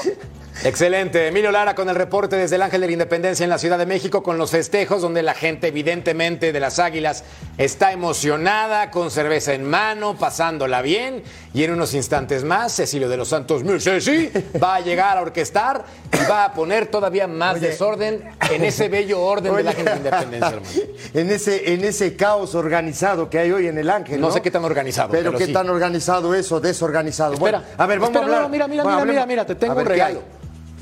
[0.63, 1.28] Excelente.
[1.28, 3.88] Emilio Lara con el reporte desde el Ángel de la Independencia en la Ciudad de
[3.88, 7.24] México con los festejos donde la gente evidentemente de las Águilas
[7.58, 11.24] está emocionada, con cerveza en mano, pasándola bien
[11.56, 14.30] y en unos instantes más Cecilio de los Santos Ceci
[14.62, 17.69] va a llegar a orquestar y va a poner todavía más Oye.
[17.69, 19.67] desorden en ese bello orden Oye.
[19.67, 20.69] Ángel de la Independencia, hermano.
[21.15, 24.21] en, ese, en ese caos organizado que hay hoy en el Ángel.
[24.21, 25.54] No No, sé qué tan organizado, Pero, pero qué sí.
[25.54, 27.34] tan organizado es o desorganizado.
[27.34, 28.41] Espera, bueno, a ver, vamos espera, a hablar.
[28.43, 30.21] no, mira, mira, Bueno, mira, mira, mira, te tengo ver, un regalo.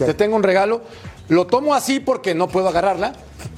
[0.05, 0.81] Te tengo un regalo.
[1.29, 3.13] Lo tomo así porque no puedo agarrarla,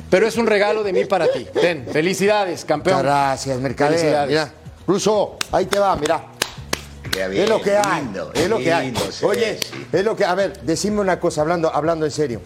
[0.09, 1.47] pero es un regalo de mí para ti.
[1.53, 3.01] Ten, felicidades, campeón.
[3.01, 3.97] Gracias, Mercader.
[3.97, 4.29] Felicidades.
[4.29, 4.53] Mira,
[4.87, 6.25] Ruso, ahí te va, mira.
[7.13, 8.01] Bien, es lo que hay.
[8.03, 8.85] lindo, es lo que hay.
[8.87, 9.85] lindo, sí, Oye, sí.
[9.91, 10.25] es lo que.
[10.25, 12.41] A ver, decime una cosa, hablando, hablando en serio.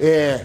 [0.00, 0.42] Eh,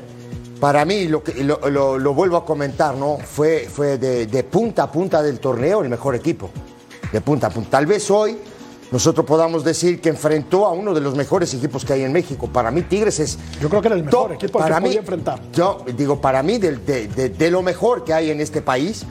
[0.59, 3.17] para mí, lo, que, lo, lo- lo vuelvo a comentar, ¿no?
[3.17, 6.49] Fue, fue de, de punta a punta del torneo el mejor equipo.
[7.11, 7.69] De punta a punta.
[7.71, 8.37] Tal vez hoy
[8.91, 12.47] nosotros podamos decir que enfrentó a uno de los mejores equipos que hay en México.
[12.47, 13.37] Para mí, Tigres es.
[13.61, 14.31] Yo creo que era el mejor top.
[14.33, 15.39] equipo al que para mí, podía enfrentar.
[15.53, 19.03] Yo digo, para mí, de, de- de lo mejor que hay en este país,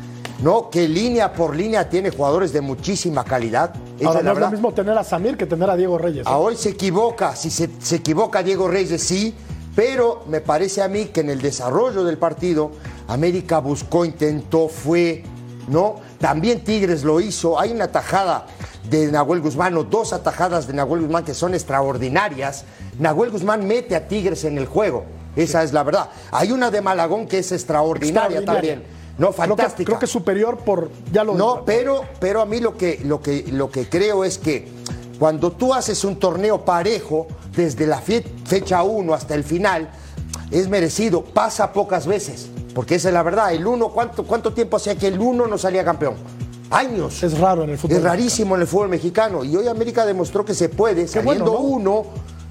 [0.43, 0.71] ¿no?
[0.71, 3.75] Que línea por línea tiene jugadores de muchísima calidad.
[3.99, 5.99] Esa Ahora es no la es lo mismo tener a Samir que tener a Diego
[5.99, 6.27] Reyes.
[6.27, 6.31] ¿eh?
[6.31, 9.35] A hoy se equivoca, si se, se equivoca Diego Reyes, sí,
[9.75, 12.71] pero me parece a mí que en el desarrollo del partido,
[13.09, 15.23] América buscó, intentó, fue,
[15.69, 15.97] ¿no?
[16.19, 17.59] También Tigres lo hizo.
[17.59, 18.47] Hay una tajada
[18.89, 22.65] de Nahuel Guzmán, o dos atajadas de Nahuel Guzmán que son extraordinarias.
[22.99, 25.05] Nahuel Guzmán mete a Tigres en el juego.
[25.37, 26.09] Esa es la verdad.
[26.31, 28.75] Hay una de Malagón que es extraordinaria, Extraordinaria.
[28.77, 28.97] también.
[29.19, 29.85] No, Creo que- fantástica.
[29.87, 30.91] Creo que, es superior por.
[31.13, 34.39] Ya lo No, pero, pero a mí lo que, lo, que, lo que creo es
[34.39, 34.69] que
[35.19, 39.91] cuando tú haces un torneo parejo, desde la fe- fecha 1 hasta el final,
[40.51, 43.55] es merecido, pasa pocas veces, porque esa es la verdad.
[43.55, 46.15] El 1, ¿cuánto, ¿cuánto tiempo hacía que el 1 no salía campeón?
[46.71, 47.23] Años.
[47.23, 47.97] Es raro en el fútbol.
[47.97, 49.43] Es rarísimo en el fútbol mexicano.
[49.45, 51.59] Y hoy América demostró que se puede, Qué bueno, saliendo ¿no?
[51.61, 52.05] uno,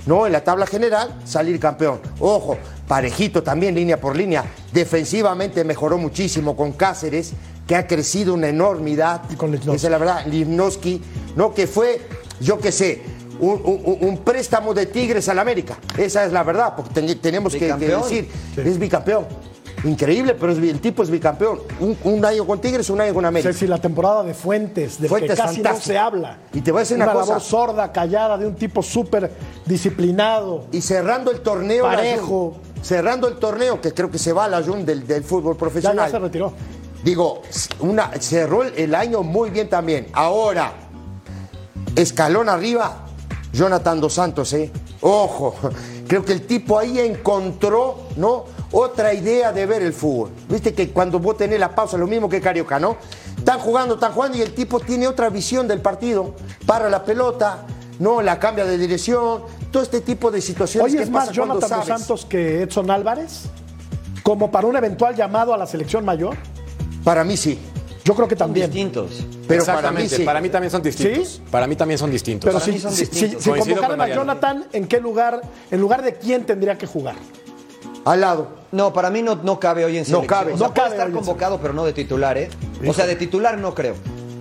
[0.07, 0.25] ¿no?
[0.25, 1.99] En la tabla general, salir campeón.
[2.19, 2.57] Ojo,
[2.87, 4.43] parejito también, línea por línea.
[4.73, 7.33] Defensivamente mejoró muchísimo con Cáceres,
[7.67, 9.21] que ha crecido una enormidad.
[9.29, 9.53] Y con.
[9.53, 10.25] Esa es la verdad.
[10.25, 11.01] Lichnowsky,
[11.35, 11.53] ¿no?
[11.53, 12.01] Que fue,
[12.39, 13.03] yo qué sé,
[13.39, 15.77] un, un- un préstamo de Tigres al América.
[15.97, 19.25] Esa es la verdad, porque ten- tenemos que, decir, es bicampeón.
[19.85, 21.59] Increíble, pero el tipo es bicampeón.
[21.79, 23.51] Un, un año con Tigres, un año con América.
[23.51, 26.37] Ceci, la temporada de Fuentes, de Fuentes, que casi no se habla.
[26.53, 27.27] Y te voy a decir una cosa.
[27.27, 29.31] labor sorda, callada, de un tipo súper
[29.65, 30.65] disciplinado.
[30.71, 32.55] Y cerrando el torneo, Parejo.
[32.55, 35.55] Jun, cerrando el torneo, que creo que se va a la Jun del, del fútbol
[35.55, 36.07] profesional.
[36.07, 36.53] ya se retiró.
[37.03, 37.43] Digo,
[37.81, 40.07] una, cerró el año muy bien también.
[40.13, 40.73] Ahora,
[41.95, 43.05] escalón arriba,
[43.53, 44.71] Jonathan Dos Santos, ¿eh?
[45.01, 45.55] Ojo,
[46.07, 48.45] creo que el tipo ahí encontró, ¿no?
[48.77, 50.31] Otra idea de ver el fútbol.
[50.49, 52.97] Viste que cuando vos tenés la pausa, lo mismo que Carioca, ¿no?
[53.37, 56.33] Están jugando, están jugando y el tipo tiene otra visión del partido.
[56.65, 57.65] Para la pelota,
[57.99, 58.21] ¿no?
[58.21, 59.43] La cambia de dirección.
[59.71, 61.87] Todo este tipo de situaciones Hoy que es más pasa Jonathan Dos.
[61.87, 63.43] Santos que Edson Álvarez,
[64.23, 66.35] como para un eventual llamado a la selección mayor.
[67.05, 67.57] Para mí sí.
[68.03, 68.69] Yo creo que también.
[68.69, 69.25] Distintos.
[69.47, 70.23] Pero para mí Exactamente, sí.
[70.23, 71.27] para mí también son distintos.
[71.29, 71.41] ¿Sí?
[71.49, 72.45] Para mí también son distintos.
[72.45, 73.41] Pero Para si, son si, distintos.
[73.41, 74.07] si- convocaran con a.
[74.13, 75.39] Jonathan, ¿en qué lugar,
[75.71, 77.15] en lugar de quién tendría que jugar?
[78.05, 78.47] Al lado.
[78.71, 80.27] No, para mí no, no cabe hoy en selección.
[80.27, 80.53] cabe.
[80.53, 82.49] O sea, No puede cabe estar convocado, pero no de titular, ¿eh?
[82.87, 83.95] O sea, de titular no creo.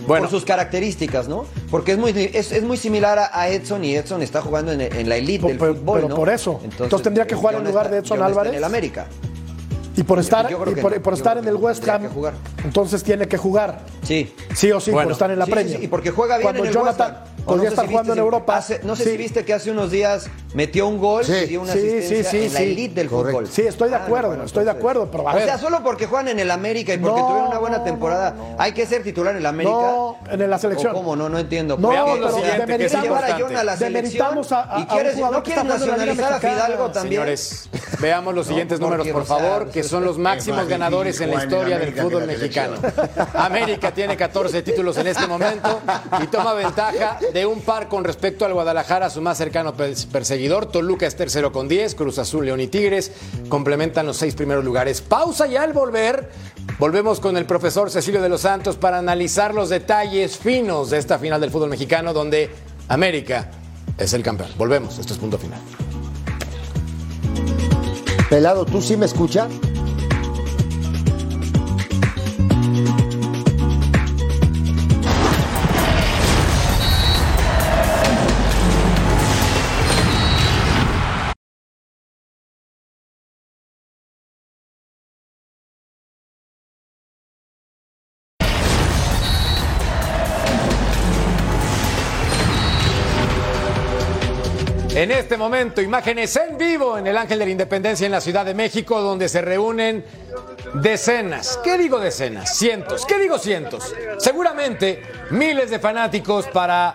[0.07, 0.24] Bueno.
[0.29, 1.46] Por sus características, ¿no?
[1.70, 4.83] Porque es muy, es, es muy similar a, a Edson y Edson está jugando en,
[4.83, 6.14] en la elite del Pero- fútbol, pero ¿no?
[6.16, 6.61] por eso.
[6.62, 8.53] Entonces tendría que jugar en lugar está- de Edson Álvarez.
[8.53, 9.07] en el América.
[9.96, 11.03] Y por estar, yo y por, no.
[11.03, 12.03] por estar en el West Ham,
[12.64, 13.81] entonces tiene que jugar.
[14.03, 14.35] Sí.
[14.55, 15.07] Sí o sí, Bueno.
[15.07, 15.79] por estar en la Sí, sí, Premier.
[15.79, 17.33] sí, y porque juega bien Cuando en el West Jonathan Ham.
[17.44, 18.57] Podría no sé estar si jugando en si- Europa.
[18.57, 19.11] hace- no sé Sí.
[19.11, 21.33] si viste que hace unos días metió un gol Sí.
[21.33, 22.64] y dio una Sí, asistencia sí, sí, en la sí.
[22.64, 23.38] elite del Correcto.
[23.40, 23.48] fútbol.
[23.52, 26.07] Sí, estoy de Ah, acuerdo, bueno, estoy de acuerdo, pero a O sea, solo porque
[26.07, 28.57] juegan en el América y porque No, tuvieron una buena temporada, no, no.
[28.59, 29.74] hay que ser titular en el América.
[29.74, 30.92] No, en la selección.
[30.92, 31.28] ¿O ¿Cómo no?
[31.28, 31.76] No entiendo.
[31.78, 33.54] No, Veamos lo siguiente, que es demeritamos- llevar a importante.
[33.61, 36.40] A la selección Demeritamos a- a- y a un no quieres nacionalizar a.
[36.40, 37.22] Fidalgo también.
[37.22, 37.68] Señores,
[38.00, 41.94] veamos los siguientes números, por favor, que son los máximos ganadores en la historia del
[41.94, 42.76] fútbol mexicano.
[43.35, 45.80] América tiene 14 títulos en este momento
[46.22, 50.66] y toma ventaja de un par con respecto al Guadalajara, su más cercano pers- perseguidor.
[50.66, 53.10] Toluca es tercero con 10, Cruz Azul, León y Tigres
[53.48, 55.00] complementan los seis primeros lugares.
[55.02, 56.30] Pausa y al volver,
[56.78, 61.18] volvemos con el profesor Cecilio de los Santos para analizar los detalles finos de esta
[61.18, 62.50] final del fútbol mexicano donde
[62.86, 63.50] América
[63.98, 64.50] es el campeón.
[64.56, 65.58] Volvemos, esto es punto final.
[68.30, 69.48] Pelado, ¿tú sí me escuchas?
[95.04, 98.42] En este momento, imágenes en vivo en el Ángel de la Independencia en la Ciudad
[98.42, 100.02] de México, donde se reúnen
[100.80, 102.56] decenas, ¿qué digo decenas?
[102.56, 103.94] Cientos, ¿qué digo cientos?
[104.16, 106.94] Seguramente miles de fanáticos para,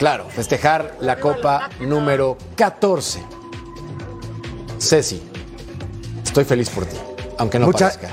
[0.00, 3.22] claro, festejar la Copa número 14.
[4.80, 5.22] Ceci,
[6.24, 6.96] estoy feliz por ti,
[7.38, 8.08] aunque no Mucha- parezca.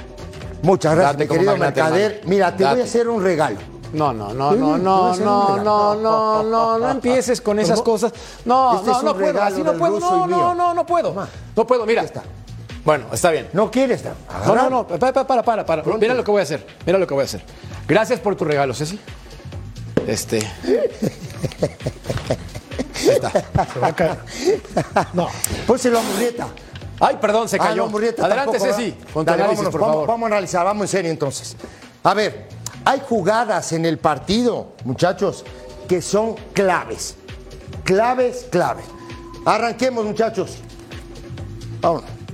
[0.61, 2.21] Muchas gracias, mi querido mercader.
[2.25, 3.57] Mira, te voy a hacer un regalo.
[3.93, 8.11] No, no, no, no, no, no, no, no, no, no empieces con esas cosas.
[8.45, 11.27] No, Este no, no puedo, así no puedo, no, no, no, no puedo.
[11.55, 12.01] No puedo, mira.
[12.01, 12.23] Ahí está.
[12.83, 13.49] Bueno, está bien.
[13.53, 14.03] ¿No quieres?
[14.45, 15.83] No, no, no, para, para, para.
[15.97, 17.43] Mira lo que voy a hacer, mira lo que voy a hacer.
[17.87, 18.99] Gracias por tu regalo, Ceci.
[20.07, 20.41] Este,
[22.93, 23.19] Se
[23.79, 24.17] va a caer.
[25.13, 25.27] No.
[25.67, 26.47] Pónselo a Murrieta.
[26.99, 27.83] ay, perdón, se Ah, cayó.
[27.85, 30.07] no, Murrieta Adelante, tampoco, Ceci, Dale, vámonos, por vamos, favor.
[30.07, 31.55] Vamos a analizar, vamos en serio entonces.
[32.03, 32.47] A ver,
[32.85, 35.45] hay jugadas en el partido, muchachos,
[35.87, 37.15] que son claves.
[37.83, 38.85] Claves, claves.
[39.45, 40.57] Arranquemos, muchachos.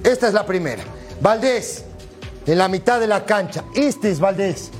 [0.03, 0.83] Esta es la primera.
[1.21, 1.85] Valdés,
[2.45, 3.63] en la mitad de la cancha.
[3.75, 4.71] Este es Valdés.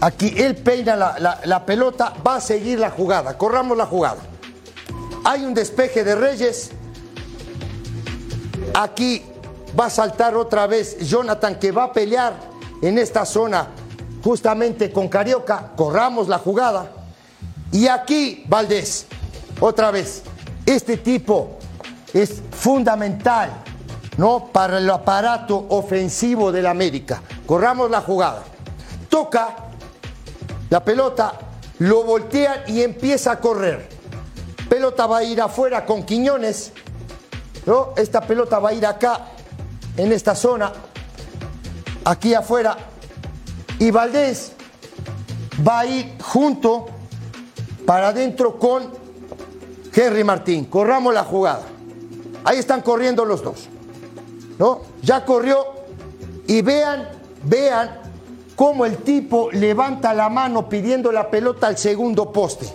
[0.00, 3.36] Aquí él peina la pelota, va a seguir la jugada.
[3.36, 4.18] Corramos la jugada.
[5.24, 6.70] Hay un despeje de Reyes.
[8.74, 9.22] Aquí
[9.78, 12.34] va a saltar otra vez Jonathan que va a pelear
[12.80, 13.68] en esta zona
[14.22, 15.72] justamente con Carioca.
[15.76, 16.90] Corramos la jugada.
[17.72, 19.06] Y aquí Valdés,
[19.60, 20.22] otra vez.
[20.66, 21.58] Este tipo
[22.12, 23.50] es fundamental,
[24.16, 24.50] ¿no?
[24.52, 27.22] Para el aparato ofensivo del América.
[27.46, 28.42] Corramos la jugada.
[29.08, 29.56] Toca
[30.68, 31.34] la pelota,
[31.78, 33.88] lo voltean y empieza a correr.
[34.68, 36.72] Pelota va a ir afuera con Quiñones.
[37.66, 37.92] ¿no?
[37.96, 39.26] Esta pelota va a ir acá,
[39.96, 40.72] en esta zona,
[42.04, 42.76] aquí afuera.
[43.80, 44.52] Y Valdés
[45.66, 46.86] va a ir junto
[47.86, 48.84] para adentro con
[49.92, 50.66] Henry Martín.
[50.66, 51.62] Corramos la jugada.
[52.44, 53.68] Ahí están corriendo los dos.
[54.58, 54.82] ¿No?
[55.02, 55.64] Ya corrió
[56.46, 57.08] y vean,
[57.44, 58.00] vean
[58.54, 62.66] cómo el tipo levanta la mano pidiendo la pelota al segundo poste.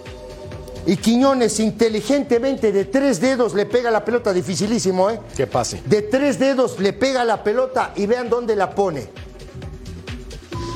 [0.87, 5.19] Y Quiñones inteligentemente de tres dedos le pega la pelota, dificilísimo, ¿eh?
[5.35, 5.83] Que pase.
[5.85, 9.07] De tres dedos le pega la pelota y vean dónde la pone.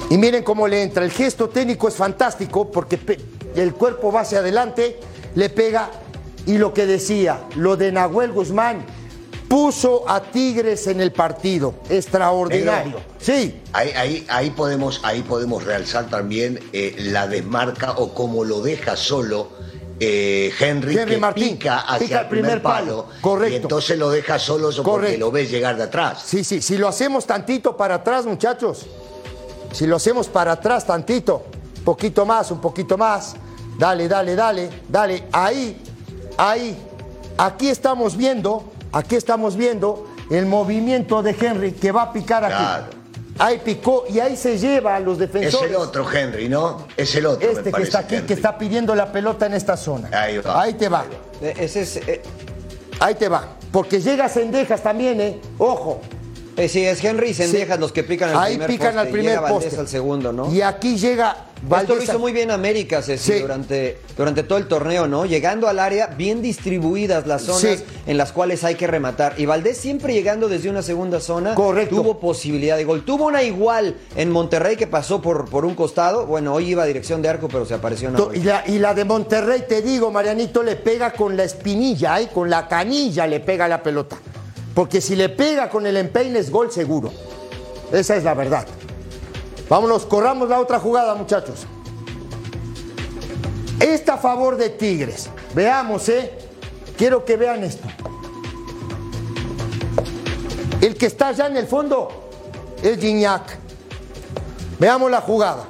[0.09, 1.03] Y miren cómo le entra.
[1.03, 2.99] El gesto técnico es fantástico porque
[3.55, 4.99] el cuerpo va hacia adelante,
[5.35, 5.89] le pega.
[6.45, 8.85] Y lo que decía, lo de Nahuel Guzmán
[9.47, 11.75] puso a Tigres en el partido.
[11.89, 13.01] Extraordinario.
[13.19, 18.61] Sí, Ahí, ahí, ahí, podemos, ahí podemos realzar también eh, la desmarca o cómo lo
[18.61, 19.49] deja solo
[19.99, 23.07] eh, Henry, Henry que Martín, pica hacia pica el primer palo.
[23.21, 23.53] Correcto.
[23.53, 26.23] Y entonces lo deja solo porque lo ves llegar de atrás.
[26.25, 28.85] Sí, sí, si lo hacemos tantito para atrás, muchachos.
[29.71, 31.43] Si lo hacemos para atrás tantito,
[31.77, 33.35] un poquito más, un poquito más.
[33.77, 35.23] Dale, dale, dale, dale.
[35.31, 35.81] Ahí,
[36.37, 36.77] ahí.
[37.37, 42.55] Aquí estamos viendo, aquí estamos viendo el movimiento de Henry que va a picar aquí.
[42.55, 42.85] Claro.
[43.41, 45.69] Ahí picó y ahí se lleva a los Es defensores.
[45.69, 46.85] el otro Henry, ¿no?
[46.97, 47.47] Es el otro.
[47.47, 48.27] me Este que está aquí, Henry.
[48.27, 50.09] que está pidiendo la pelota en esta zona.
[50.11, 50.61] Ahí va.
[50.61, 51.05] Ahí te va.
[51.41, 52.21] Eh, Ese es, eh,
[52.99, 53.47] Ahí te va.
[53.71, 55.39] Porque llega Sendejas también, ¿eh?
[55.57, 56.01] Ojo.
[56.59, 58.99] Eh, sí, es Henry y Sendejas los que pican al Ahí primer pican poste.
[58.99, 59.79] al primer Llega Valdés poste.
[59.79, 60.53] al segundo, ¿no?
[60.53, 62.03] Y aquí llega Esto lo Valdés.
[62.03, 63.39] hizo muy bien América, Ceci, Sí.
[63.39, 65.25] durante, durante todo el torneo, ¿no?
[65.25, 67.83] Llegando al área, bien distribuidas las zonas Sí.
[68.07, 69.33] en las cuales hay que rematar.
[69.37, 71.55] Y Valdés siempre llegando desde una segunda zona.
[71.55, 71.95] Correcto.
[71.97, 73.03] Tuvo posibilidad de gol.
[73.03, 76.25] Tuvo una igual en Monterrey que pasó por, por un costado.
[76.25, 78.79] Bueno, hoy iba a dirección de arco, pero se apareció en To- Y la, y
[78.79, 82.29] la de Monterrey, te digo, Marianito, le pega con la espinilla, ¿eh?
[82.33, 84.17] con la canilla le pega la pelota.
[84.79, 87.11] Porque si le pega con el empeine es gol seguro.
[87.91, 88.65] Esa es la verdad.
[89.67, 91.67] Vámonos, corramos la otra jugada, muchachos.
[93.77, 95.29] Esta a favor de Tigres.
[95.53, 96.31] Veamos, ¿eh?
[96.97, 97.85] Quiero que vean esto.
[100.79, 102.29] El que está allá en el fondo
[102.81, 103.57] es Gignac.
[104.79, 105.65] Veamos la jugada.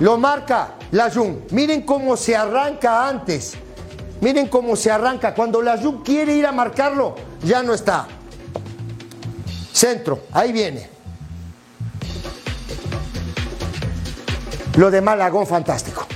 [0.00, 1.42] Lo marca la Jun.
[1.52, 3.54] Miren cómo se arranca antes.
[4.20, 5.34] Miren cómo se arranca.
[5.34, 7.14] Cuando la Jun quiere ir a marcarlo,
[7.44, 8.06] ya no está.
[9.72, 10.88] Centro, ahí viene.
[14.76, 16.06] Lo de Malagón, fantástico.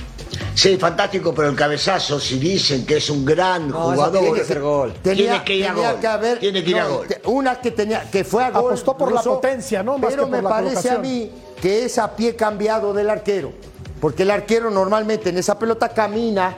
[0.53, 4.19] Sí, fantástico, pero el cabezazo, si dicen que es un gran No, jugador.
[4.19, 4.93] tiene que ser gol.
[5.01, 5.99] Tiene que ir a tenía gol.
[6.01, 7.07] que haber- Tiene que ir a gol.
[7.25, 8.65] Una que tenía, que fue a gol.
[8.73, 9.97] Apostó por la potencia, ¿no?
[9.97, 13.09] Más Pero que por me la parece a mí que es a pie cambiado del
[13.09, 13.53] arquero.
[14.01, 16.55] Porque el arquero normalmente en esa pelota camina,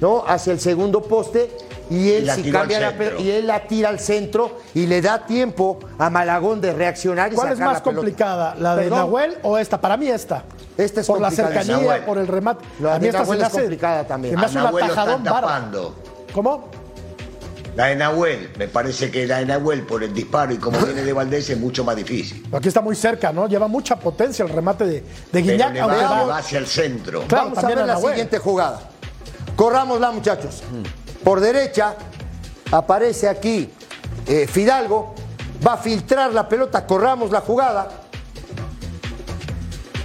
[0.00, 0.24] ¿no?
[0.26, 1.50] Hacia el segundo poste
[1.94, 5.00] y él Y la si cambia la y él la tira al centro y le
[5.00, 8.54] da tiempo a Malagón de reaccionar y ¿Cuál es más la complicada?
[8.58, 8.98] ¿La de Perdón.
[8.98, 9.80] Nahuel o esta?
[9.80, 10.44] Para mí esta.
[10.76, 12.02] Esta es por la cercanía, Nahuel.
[12.02, 12.64] por el remate.
[12.80, 14.34] La a mí de esta se Nahuel es hace complicada también.
[14.34, 15.94] Se me hace un Nahuel lo están atajadón.
[16.32, 16.68] ¿Cómo?
[17.76, 21.02] La de Nahuel, me parece que la de Nahuel por el disparo y como viene
[21.02, 22.46] de Valdés es mucho más difícil.
[22.52, 23.48] Aquí está muy cerca, ¿no?
[23.48, 26.38] Lleva mucha potencia el remate de, de Pero Guiñac, le aunque va, va- le va
[26.38, 27.22] hacia el centro.
[27.22, 28.80] Claro, Vamos a ver a la siguiente jugada.
[29.56, 30.62] Corrámosla, muchachos.
[31.24, 31.96] Por derecha
[32.70, 33.70] aparece aquí
[34.26, 35.14] eh, Fidalgo.
[35.66, 36.86] Va a filtrar la pelota.
[36.86, 37.88] Corramos la jugada.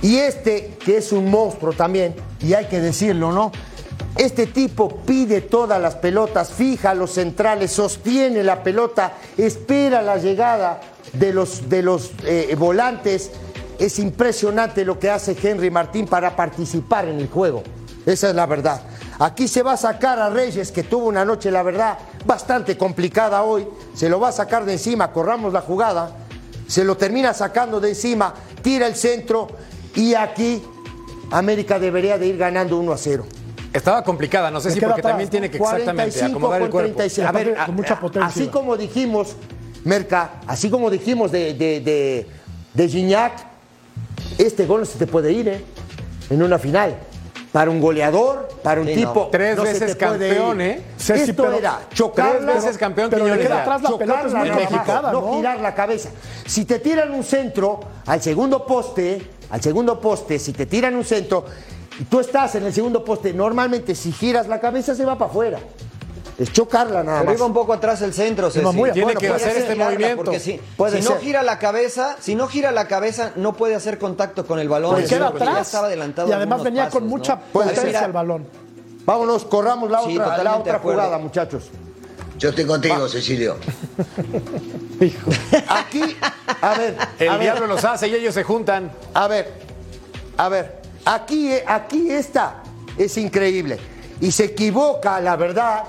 [0.02, 3.52] Y este, que es un monstruo también, y hay que decirlo, ¿no?
[4.16, 10.80] Este tipo pide todas las pelotas, fija los centrales, sostiene la pelota, espera la llegada
[11.14, 13.32] de los, de los eh, volantes.
[13.78, 17.64] Es impresionante lo que hace Henry Martín para participar en el juego.
[18.06, 18.82] Esa es la verdad.
[19.20, 23.44] Aquí se va a sacar a Reyes, que tuvo una noche, la verdad, bastante complicada
[23.44, 23.68] hoy.
[23.94, 26.12] Se lo va a sacar de encima, corramos la jugada.
[26.68, 29.48] Se lo termina sacando de encima, tira el centro
[29.96, 30.64] y aquí
[31.32, 33.26] América debería de ir ganando 1 a 0.
[33.74, 35.32] Estaba complicada, no sé si porque atrás, también ¿no?
[35.32, 36.96] tiene que exactamente 45 acomodar el con cuerpo.
[36.96, 37.28] 36.
[37.28, 39.36] A ver, Con mucha a- potencia así como dijimos,
[39.84, 42.28] Merca, así como dijimos de, de, de,
[42.74, 43.34] de Gignac,
[44.38, 45.64] este gol no se te puede ir, ¿eh?
[46.30, 46.96] En una final.
[47.52, 49.14] Para un goleador, para un Sí, tipo.
[49.16, 49.28] no.
[49.28, 50.62] Tres no veces campeón.
[50.62, 50.82] ¿eh?
[51.00, 52.52] Esto pero- era chocarla.
[52.52, 53.62] Tres veces campeón pero le queda ya.
[53.62, 55.34] atrás la pelota, es chocarla muy complicada, no ¿no?
[55.38, 56.10] girar la cabeza.
[56.46, 61.04] Si te tiran un centro al segundo poste, al segundo poste, si te tiran un
[61.04, 61.46] centro
[62.00, 65.32] y tú estás en el segundo poste, normalmente si giras la cabeza se va para
[65.32, 65.60] afuera.
[66.40, 67.38] Es chocarla nada Pero más.
[67.38, 68.66] iba un poco atrás el centro, Ceci.
[68.66, 70.24] Muy- Tiene bueno, que puede hacer este movimiento.
[70.24, 71.20] Porque si, Puede si no ser.
[71.22, 74.92] gira la cabeza, si no gira la cabeza, no puede hacer contacto con el balón.
[74.92, 78.04] Porque ya atrás estaba adelantado y además venía con mucha potencia ser.
[78.06, 78.48] el balón.
[79.06, 81.70] Vámonos, corramos la Sí, otra, la otra jugada, muchachos.
[82.38, 83.58] Yo estoy contigo, Cecilio.
[85.68, 86.16] Aquí,
[86.62, 88.92] a ver, El a ver, diablo los hace y ellos se juntan.
[89.14, 89.52] a ver,
[90.38, 90.80] a ver.
[91.06, 92.64] Aquí, aquí esta
[92.98, 93.78] es increíble.
[94.22, 95.84] Y se equivoca, la verdad,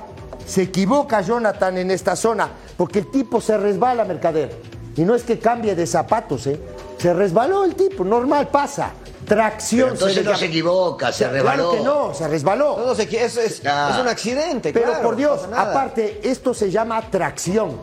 [0.47, 4.57] se equivoca Jonathan en esta zona, porque el tipo se resbala, Mercader.
[4.97, 6.61] Y no es que cambie de zapatos, ¿eh?
[6.99, 8.93] Se resbaló el tipo, normal, pasa.
[9.27, 9.91] tracción.
[9.91, 11.71] Pero entonces le no se equivoca, se Claro resbaló.
[11.73, 12.77] que no, se resbaló.
[12.79, 16.71] No, no es, es, es un accidente, Pero claro, por Dios, no aparte, esto se
[16.71, 17.79] llama tracción.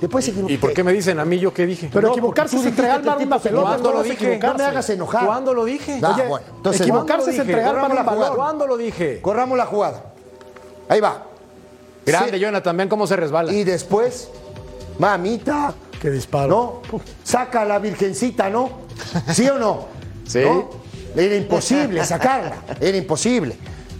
[0.00, 0.50] Equivocar.
[0.50, 1.88] ¿Y por qué me dicen a mí yo qué dije?
[1.92, 3.66] Pero No, equivocarse es entregar mal una se pelota.
[3.68, 4.14] ¿Cuándo lo dije?
[4.14, 4.48] equivocarse.
[4.52, 5.26] No me hagas enojar.
[5.26, 6.00] ¿Cuándo lo dije?
[6.04, 8.34] Oye, bueno, entonces equivocarse ¿Cuándo es entregar mal la jugada.
[8.34, 9.20] ¿Cuándo lo dije?
[9.20, 10.04] Corramos la jugada.
[10.88, 11.22] Ahí va.
[12.06, 12.38] Grande, Sí.
[12.40, 13.52] Jonathan, ven cómo se resbala.
[13.52, 14.28] Y después,
[14.98, 16.82] mamita, Qué disparo.
[16.92, 17.00] ¿no?
[17.22, 18.70] Saca a la virgencita, ¿no?
[19.32, 19.86] ¿Sí o no?
[20.26, 20.40] Sí.
[20.44, 20.70] ¿No?
[21.16, 23.54] Era imposible sacarla, era imposible.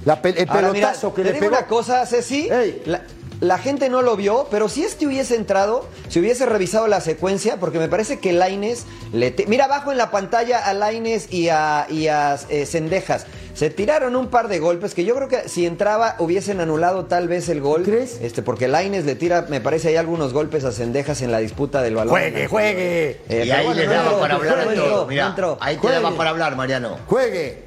[0.05, 1.57] La pe- el Ahora, mira, pelotazo que te le digo pegó.
[1.59, 2.49] una cosa, Ceci.
[2.51, 2.83] Ey.
[2.87, 3.03] La,
[3.41, 7.59] la gente no lo vio, pero si este hubiese entrado, si hubiese revisado la secuencia,
[7.61, 11.49] porque me parece que Laines le te- mira abajo en la pantalla a Laines y
[11.51, 13.27] a, y a eh, Cendejas.
[13.55, 17.29] Se tiraron un par de golpes que yo creo que si entraba hubiesen anulado tal
[17.29, 17.83] vez el gol.
[17.83, 18.19] ¿Crees?
[18.23, 21.83] Este, porque Laines le tira, me parece, hay algunos golpes a Cendejas en la disputa
[21.83, 22.11] del balón.
[22.13, 23.11] Juegue, juegue.
[23.29, 25.07] Eh, y pero ahí bueno, no daba entró, para hablar no todo.
[25.07, 25.59] no entró.
[25.61, 25.97] ahí te Juegue.
[26.01, 26.99] daba para hablar, Mariano.
[27.07, 27.65] Juegue.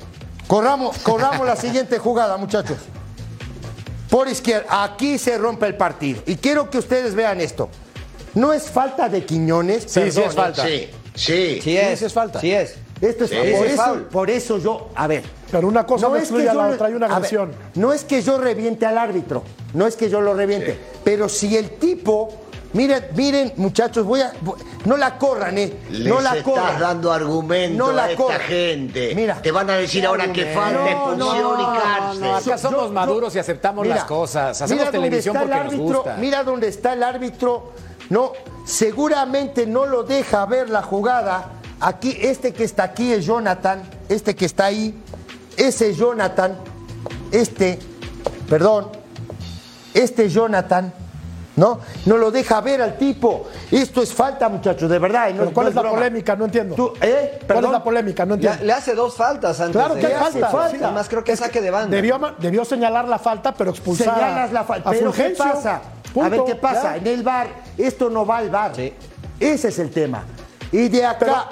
[0.48, 2.78] Corramos, corramos la siguiente jugada, muchachos.
[4.10, 6.22] Por izquierda, aquí se rompe el partido.
[6.26, 7.70] Y quiero que ustedes vean esto.
[8.34, 9.84] No es falta de Quiñones.
[9.88, 10.66] Sí, sí es falta.
[10.66, 11.60] Sí, sí.
[11.62, 12.40] Sí es, sí es falta.
[12.42, 12.76] Sí es.
[13.02, 13.36] Esto es, Sí.
[13.36, 15.24] por, es eso, por eso yo, a ver.
[15.52, 17.52] Pero una cosa no, a la yo otra, hay una ver, agresión.
[17.76, 19.44] no es que yo reviente al árbitro,
[19.74, 20.80] no es que yo lo reviente, Sí.
[21.04, 22.30] pero si el tipo,
[22.74, 26.80] miren, miren, muchachos, voy a, voy- no la corran, eh, Les no la estás corran.
[26.80, 28.40] dando argumento No la a esta corran.
[28.42, 29.14] gente.
[29.14, 29.42] Mira.
[29.42, 32.22] Te van a decir ahora que falta No, expulsión y no, cárcel.
[32.22, 34.62] no, acá somos maduros y aceptamos las cosas.
[34.62, 36.18] Hacemos mira televisión está el porque nos árbitro, gusta.
[36.18, 37.74] Mira dónde está el árbitro.
[38.10, 38.34] No,
[38.66, 41.52] seguramente no lo deja ver la jugada.
[41.80, 43.84] Aquí, este que está aquí es Jonathan.
[44.10, 44.94] Este que está ahí,
[45.58, 46.58] ese es Jonathan.
[47.32, 47.80] Este,
[48.50, 48.88] perdón,
[49.94, 50.94] este es Jonathan.
[51.58, 51.80] ¿No?
[52.06, 53.46] No lo deja ver al tipo.
[53.72, 55.30] Esto es falta, muchachos, de verdad.
[55.34, 55.96] no- ¿cuál no es la broma.
[55.96, 56.36] polémica?
[56.36, 56.76] No entiendo.
[56.76, 57.40] Tú, ¿eh?
[57.48, 58.26] ¿Cuál es la polémica?
[58.26, 58.66] No Le, entiendo.
[58.66, 59.74] le hace dos faltas antes.
[59.78, 60.50] Claro de- que hace falta.
[60.50, 60.78] falta.
[60.78, 60.84] sí.
[60.84, 61.96] Además creo que saque de banda.
[61.96, 64.90] Debió, debió señalar la falta, pero expulsar Señalas la falta.
[64.90, 65.82] a Pero ¿qué pasa?
[66.14, 66.26] Punto.
[66.26, 66.84] A ver qué pasa.
[66.84, 66.98] Ya.
[66.98, 67.48] En el bar,
[67.78, 68.76] esto no va al bar.
[68.76, 68.94] Sí.
[69.40, 70.26] Ese es el tema.
[70.74, 71.48] Y de acá,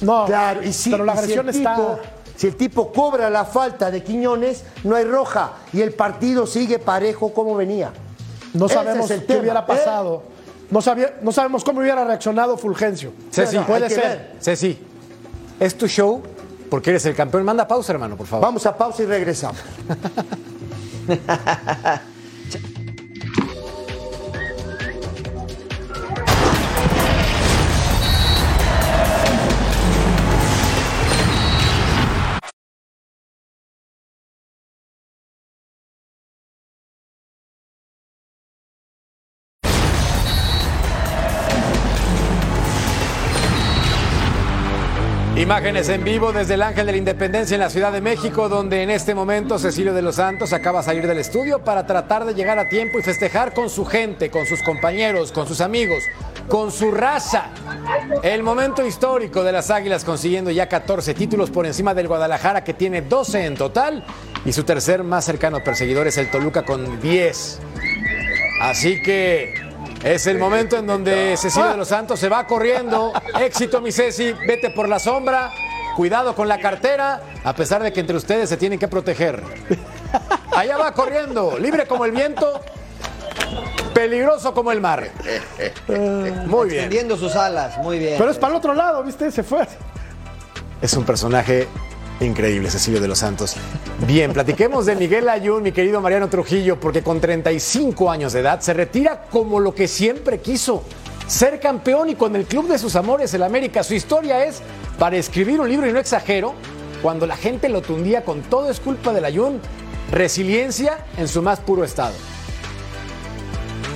[0.00, 1.74] No, claro, y si, pero la y si agresión el está...
[1.76, 1.98] tipo,
[2.36, 5.52] si el tipo cobra la falta de Quiñones, no hay roja.
[5.72, 7.92] Y el partido sigue parejo como venía.
[8.54, 9.64] No Ese sabemos es el qué tema, hubiera ¿eh?
[9.66, 10.22] pasado.
[10.70, 13.12] No, sabía- no sabemos cómo hubiera reaccionado Fulgencio.
[13.30, 14.04] Ceci, Bueno, puede hay que ser.
[14.08, 14.36] ver.
[14.40, 14.78] Ceci,
[15.60, 16.22] es tu show
[16.70, 17.44] porque eres el campeón.
[17.44, 18.44] Manda pausa, hermano, por favor.
[18.44, 19.58] Vamos a pausa y regresamos.
[45.44, 48.82] Imágenes en vivo desde el Ángel de la Independencia en la Ciudad de México, donde
[48.82, 52.32] en este momento Cecilio de los Santos acaba de salir del estudio para tratar de
[52.32, 56.02] llegar a tiempo y festejar con su gente, con sus compañeros, con sus amigos,
[56.48, 57.50] con su raza.
[58.22, 62.72] El momento histórico de las Águilas consiguiendo ya 14 títulos por encima del Guadalajara que
[62.72, 64.02] tiene 12 en total
[64.46, 67.60] y su tercer más cercano perseguidor es el Toluca con 10.
[68.62, 69.63] Así que
[70.04, 73.12] es el momento en donde Cecilio de los Santos se va corriendo.
[73.40, 75.50] Éxito, mi Ceci, vete por la sombra.
[75.96, 79.42] Cuidado con la cartera, a pesar de que entre ustedes se tienen que proteger.
[80.50, 82.60] Allá va corriendo, libre como el viento,
[83.94, 85.10] peligroso como el mar.
[86.46, 86.80] Muy bien.
[86.80, 88.16] Extendiendo sus alas, muy bien.
[88.18, 89.30] Pero es para el otro lado, ¿viste?
[89.30, 89.66] Se fue.
[90.82, 91.68] Es un personaje
[92.20, 93.56] increíble, Cecilio de los Santos.
[94.06, 98.60] Bien, platiquemos de Miguel Ayun, mi querido Mariano Trujillo, porque con 35 años de edad
[98.60, 100.84] se retira como lo que siempre quiso,
[101.26, 103.82] ser campeón y con el club de sus amores, el América.
[103.82, 104.62] Su historia es
[104.98, 106.54] para escribir un libro y no exagero,
[107.02, 109.60] cuando la gente lo tundía con todo es culpa del Ayun,
[110.10, 112.14] resiliencia en su más puro estado.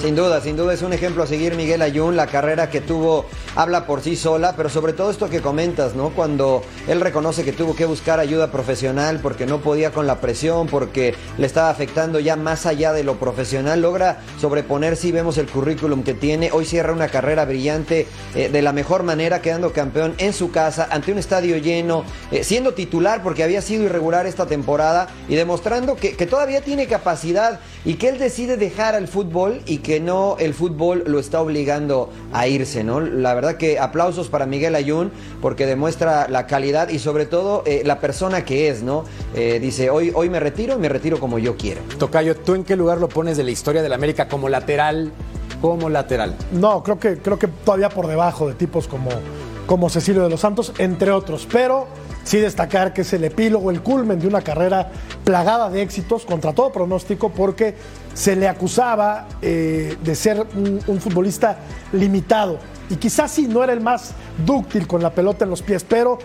[0.01, 3.27] Sin duda, sin duda es un ejemplo a seguir Miguel Ayun, la carrera que tuvo
[3.57, 6.11] habla por sí sola, pero sobre todo esto que comentas, ¿no?
[6.11, 10.69] Cuando él reconoce que tuvo que buscar ayuda profesional porque no podía con la presión,
[10.69, 15.49] porque le estaba afectando ya más allá de lo profesional, logra sobreponerse y vemos el
[15.49, 16.53] currículum que tiene.
[16.53, 20.87] Hoy cierra una carrera brillante eh, de la mejor manera, quedando campeón en su casa,
[20.93, 25.97] ante un estadio lleno, eh, siendo titular porque había sido irregular esta temporada y demostrando
[25.97, 30.37] que, que todavía tiene capacidad y que él decide dejar al fútbol y que no
[30.39, 33.01] el fútbol lo está obligando a irse, ¿no?
[33.01, 35.11] La verdad que aplausos para Miguel Ayun
[35.41, 39.05] porque demuestra la calidad y sobre todo eh, la persona que es, ¿no?
[39.35, 41.81] Eh, dice, hoy, hoy me retiro y me retiro como yo quiero.
[41.99, 45.13] Tocayo, ¿tú en qué lugar lo pones de la historia del América como lateral?
[45.61, 46.37] Como lateral.
[46.53, 49.11] No, creo que, creo que todavía por debajo de tipos como,
[49.67, 51.49] como Cecilio de los Santos, entre otros.
[51.51, 51.89] Pero
[52.29, 54.91] sí destacar que es el epílogo, el culmen de una carrera
[55.25, 57.75] plagada de éxitos contra todo pronóstico porque
[58.13, 61.57] se le acusaba eh, de ser un, futbolista
[61.93, 62.59] limitado
[62.91, 64.13] y quizás sí no era el más
[64.45, 66.19] dúctil con la pelota en los pies, pero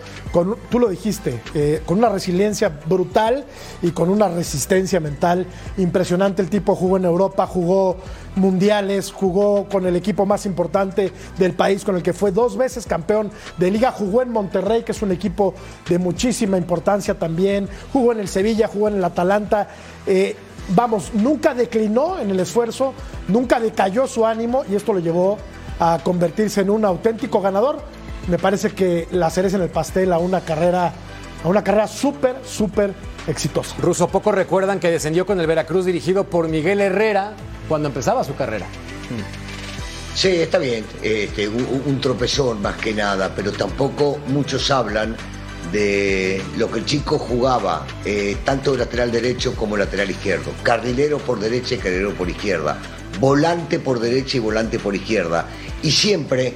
[0.70, 3.46] tú lo dijiste, eh, con una resiliencia brutal
[3.80, 5.46] y con una resistencia mental
[5.78, 6.42] impresionante.
[6.42, 7.96] El tipo jugó en Europa, jugó
[8.36, 12.86] mundiales, jugó con el equipo más importante del país, con el que fue dos veces
[12.86, 15.54] campeón de liga, jugó en Monterrey, que es un equipo
[15.88, 19.68] de muchísima importancia también, jugó en el Sevilla, jugó en el Atalanta.
[20.06, 20.36] Eh,
[20.74, 22.94] vamos, nunca declinó en el esfuerzo,
[23.28, 25.38] nunca decayó su ánimo y esto lo llevó
[25.78, 27.82] a convertirse en un auténtico ganador.
[28.28, 30.92] Me parece que la cereza en el pastel a una carrera,
[31.44, 32.94] a una carrera súper, súper
[33.26, 33.76] exitosa.
[33.80, 37.34] Ruso, pocos recuerdan que descendió con el Veracruz dirigido por Miguel Herrera
[37.68, 38.66] cuando empezaba su carrera.
[40.14, 45.16] Sí, está bien, este, un, un tropezón más que nada, pero tampoco muchos hablan
[45.72, 50.52] de lo que el chico jugaba, eh, tanto de lateral derecho como lateral izquierdo.
[50.62, 52.78] Carrilero por derecha y carrilero por izquierda.
[53.18, 55.46] Volante por derecha y volante por izquierda.
[55.82, 56.54] Y siempre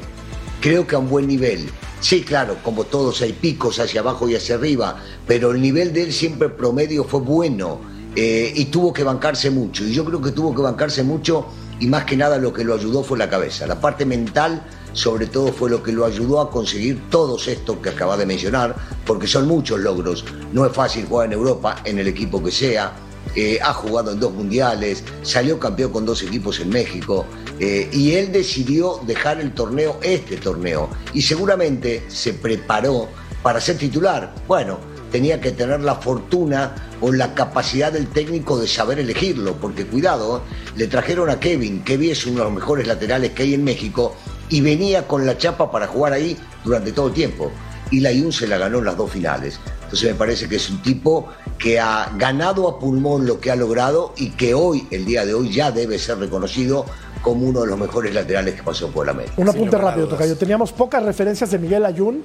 [0.60, 1.68] creo que a un buen nivel.
[2.00, 6.04] Sí, claro, como todos hay picos hacia abajo y hacia arriba, pero el nivel de
[6.04, 7.80] él siempre promedio fue bueno
[8.14, 9.84] eh, y tuvo que bancarse mucho.
[9.84, 11.46] Y yo creo que tuvo que bancarse mucho
[11.80, 13.66] y más que nada lo que lo ayudó fue la cabeza.
[13.66, 17.90] La parte mental sobre todo fue lo que lo ayudó a conseguir todos estos que
[17.90, 18.74] acaba de mencionar,
[19.06, 20.24] porque son muchos logros.
[20.52, 22.92] No es fácil jugar en Europa, en el equipo que sea.
[23.36, 27.26] Eh, ha jugado en dos mundiales, salió campeón con dos equipos en México
[27.60, 33.08] eh, y él decidió dejar el torneo, este torneo, y seguramente se preparó
[33.42, 34.34] para ser titular.
[34.46, 34.78] Bueno,
[35.10, 40.42] tenía que tener la fortuna o la capacidad del técnico de saber elegirlo, porque cuidado,
[40.76, 44.14] le trajeron a Kevin, Kevin es uno de los mejores laterales que hay en México,
[44.48, 47.50] y venía con la chapa para jugar ahí durante todo el tiempo.
[47.90, 49.58] Y la Jun se la ganó en las dos finales.
[49.82, 51.28] Entonces me parece que es un tipo
[51.58, 55.32] que ha ganado a pulmón lo que ha logrado y que hoy, el día de
[55.32, 56.84] hoy, ya debe ser reconocido
[57.28, 59.34] como uno de los mejores laterales que pasó por la América.
[59.36, 60.36] Un apunte rápido, Tocayo.
[60.36, 62.24] Teníamos pocas referencias de Miguel Ayun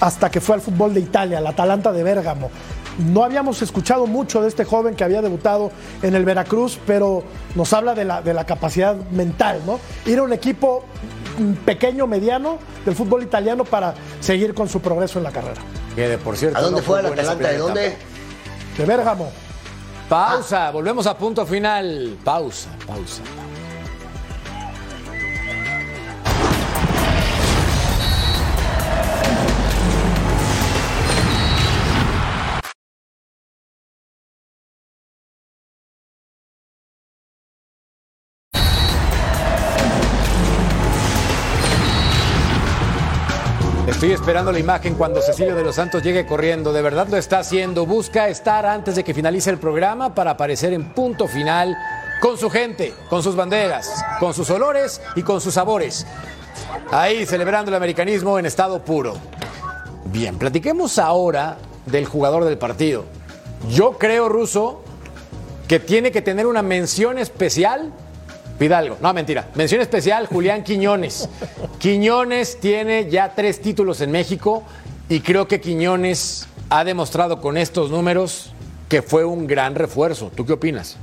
[0.00, 2.50] hasta que fue al fútbol de Italia, al Atalanta de Bérgamo.
[3.12, 5.70] No habíamos escuchado mucho de este joven que había debutado
[6.02, 7.22] en el Veracruz, pero
[7.54, 9.78] nos habla de la, de la capacidad mental, ¿no?
[10.06, 10.84] Ir a un equipo
[11.64, 15.60] pequeño, mediano del fútbol italiano para seguir con su progreso en la carrera.
[15.94, 16.58] Que de por cierto.
[16.58, 17.48] ¿A dónde no fue esa Atalanta?
[17.48, 17.86] ¿De dónde?
[17.86, 18.02] etapa.
[18.78, 19.30] De Bérgamo.
[20.08, 22.16] Pausa, volvemos a punto final.
[22.24, 23.22] Pausa, pausa.
[43.96, 46.70] Estoy esperando la imagen cuando Cecilio de los Santos llegue corriendo.
[46.70, 47.86] De verdad lo está haciendo.
[47.86, 51.74] Busca estar antes de que finalice el programa para aparecer en punto final
[52.20, 56.06] con su gente, con sus banderas, con sus olores y con sus sabores.
[56.90, 59.14] Ahí celebrando el americanismo en estado puro.
[60.04, 63.06] Bien, platiquemos ahora del jugador del partido.
[63.70, 64.82] Yo creo, Ruso,
[65.68, 67.94] que tiene que tener una mención especial.
[68.58, 71.28] Pidalgo, no mentira, mención especial Julián Quiñones.
[71.78, 74.62] Quiñones tiene ya tres títulos en México
[75.08, 78.50] y creo que Quiñones ha demostrado con estos números
[78.88, 80.30] que fue un gran refuerzo.
[80.34, 80.96] ¿Tú qué opinas?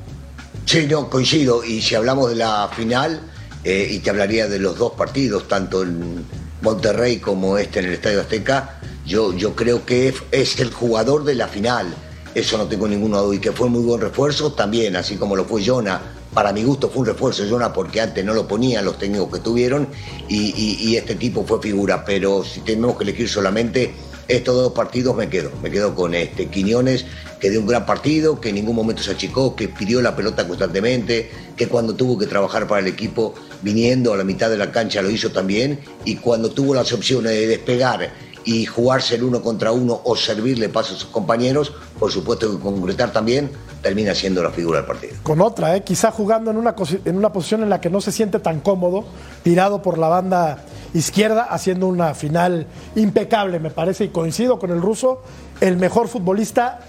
[0.66, 1.64] Sí, no, coincido.
[1.64, 3.22] Y si hablamos de la final,
[3.64, 6.26] eh, y te hablaría de los dos partidos, tanto en
[6.62, 11.24] Monterrey como este en el Estadio Azteca, yo, yo creo que es- es el jugador
[11.24, 11.94] de la final.
[12.34, 13.36] Eso no tengo ninguna duda.
[13.36, 16.02] Y que fue muy buen refuerzo también, así como lo fue Jonah.
[16.34, 19.40] Para mi gusto fue un refuerzo Jonah porque antes no lo ponían los técnicos que
[19.40, 19.88] tuvieron
[20.28, 22.04] y, este tipo fue figura.
[22.06, 23.94] Pero si tenemos que elegir solamente
[24.28, 25.52] estos dos partidos, me quedo.
[25.62, 27.06] Me quedo con este Quiñones,
[27.40, 30.48] que dio un gran partido, que en ningún momento se achicó, que pidió la pelota
[30.48, 34.72] constantemente, que cuando tuvo que trabajar para el equipo viniendo a la mitad de la
[34.72, 38.12] cancha lo hizo también y cuando tuvo las opciones de despegar
[38.46, 42.62] y jugarse el uno contra uno o servirle paso a sus compañeros, por supuesto que
[42.62, 45.16] concretar también, termina siendo la figura del partido.
[45.24, 45.84] Con otra, ¿eh?
[45.84, 46.76] quizá jugando en una,
[47.06, 49.06] en una posición en la que no se siente tan cómodo,
[49.44, 50.64] tirado por la banda
[50.94, 55.22] izquierda, haciendo una final impecable, me parece, y coincido con el ruso,
[55.60, 56.80] el mejor futbolista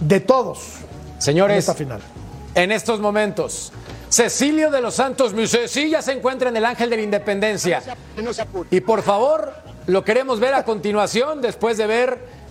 [0.00, 0.58] de todos
[1.14, 2.00] en Señores, esta final.
[2.54, 3.72] en estos momentos,
[4.12, 7.82] Cecilio de los Santos, mi Cecilia se encuentra en el Ángel de la Independencia.
[8.70, 9.54] Y por favor,
[9.86, 12.42] lo queremos ver a continuación, después de ver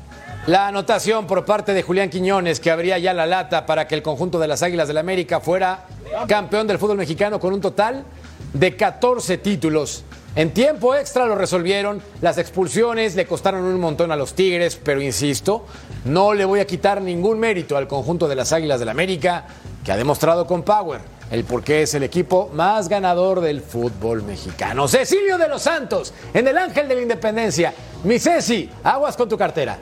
[0.47, 4.01] la anotación por parte de Julián Quiñones, que abría ya la lata para que el
[4.01, 5.85] conjunto de las Águilas del América fuera
[6.27, 8.05] campeón del fútbol mexicano con un total
[8.53, 10.03] de 14 títulos.
[10.35, 15.01] En tiempo extra lo resolvieron, las expulsiones le costaron un montón a los Tigres, pero
[15.01, 15.65] insisto,
[16.05, 19.45] no le voy a quitar ningún mérito al conjunto de las Águilas del la América,
[19.83, 21.01] que ha demostrado con Power
[21.31, 24.87] el por qué es el equipo más ganador del fútbol mexicano.
[24.87, 27.73] Cecilio de los Santos, en el Ángel de la Independencia.
[28.03, 29.77] Mi Ceci, aguas con tu cartera.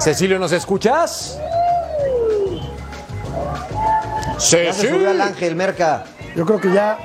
[0.00, 1.38] Cecilio, ¿nos escuchas?
[4.50, 6.04] Ya se subió al Ángel Merca.
[6.34, 6.98] Yo creo que ya,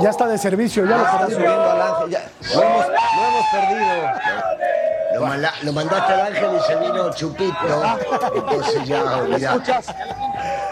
[0.00, 1.34] ya está de servicio, ya lo Está perdimos.
[1.42, 2.10] subiendo al Ángel.
[2.10, 2.22] ya.
[2.54, 2.92] Lo, hemos, lo
[3.28, 4.12] hemos perdido.
[5.18, 7.82] Lo, manda- lo mandaste al ángel y se vino chupito.
[8.34, 9.56] Entonces ya, olvidá.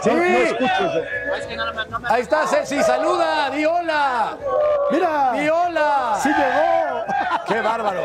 [0.03, 0.09] Sí,
[2.09, 4.37] Ahí está Ceci, saluda, di hola,
[4.91, 6.17] mira, di hola.
[6.21, 7.03] sí llegó.
[7.47, 8.03] ¡Qué bárbaro!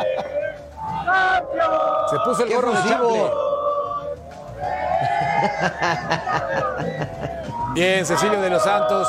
[2.11, 2.78] Se puso el gorro de.
[7.74, 9.09] Bien, Cecilio de los Santos.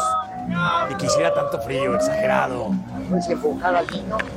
[0.91, 2.71] Y quisiera tanto frío, exagerado.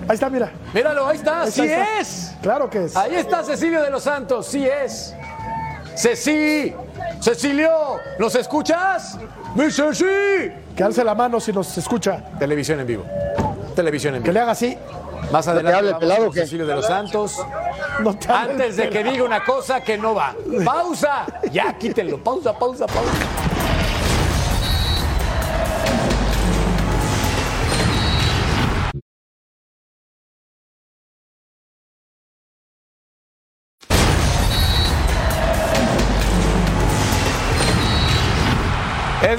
[0.08, 0.50] Ahí está, mira.
[0.74, 2.00] Míralo, ahí está, Ahí está, sí ahí está.
[2.00, 2.34] es.
[2.42, 2.96] Claro que es.
[2.96, 5.14] Ahí está Cecilio de los Santos, sí es.
[5.96, 6.74] Ceci,
[7.20, 9.18] Cecilio, ¿nos escuchas?
[9.54, 10.04] Mi Ceci.
[10.76, 12.22] Que alce la mano si nos escucha.
[12.38, 13.04] Televisión en vivo.
[13.74, 14.34] Televisión en Que vivo.
[14.34, 14.76] le haga así.
[15.32, 16.40] Más adelante hable vamos pelado con o qué?
[16.40, 17.38] Cecilio de los Santos.
[18.00, 18.16] No.
[18.28, 20.34] Antes de que diga una cosa que no va.
[20.64, 21.24] ¡Pausa!
[21.50, 22.22] Ya, quítenlo.
[22.22, 23.10] Pausa, pausa, pausa.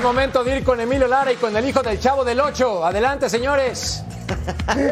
[0.08, 2.86] Momento de ir con Emilio Lara y con el hijo del chavo del 8.
[2.86, 4.04] Adelante, señores.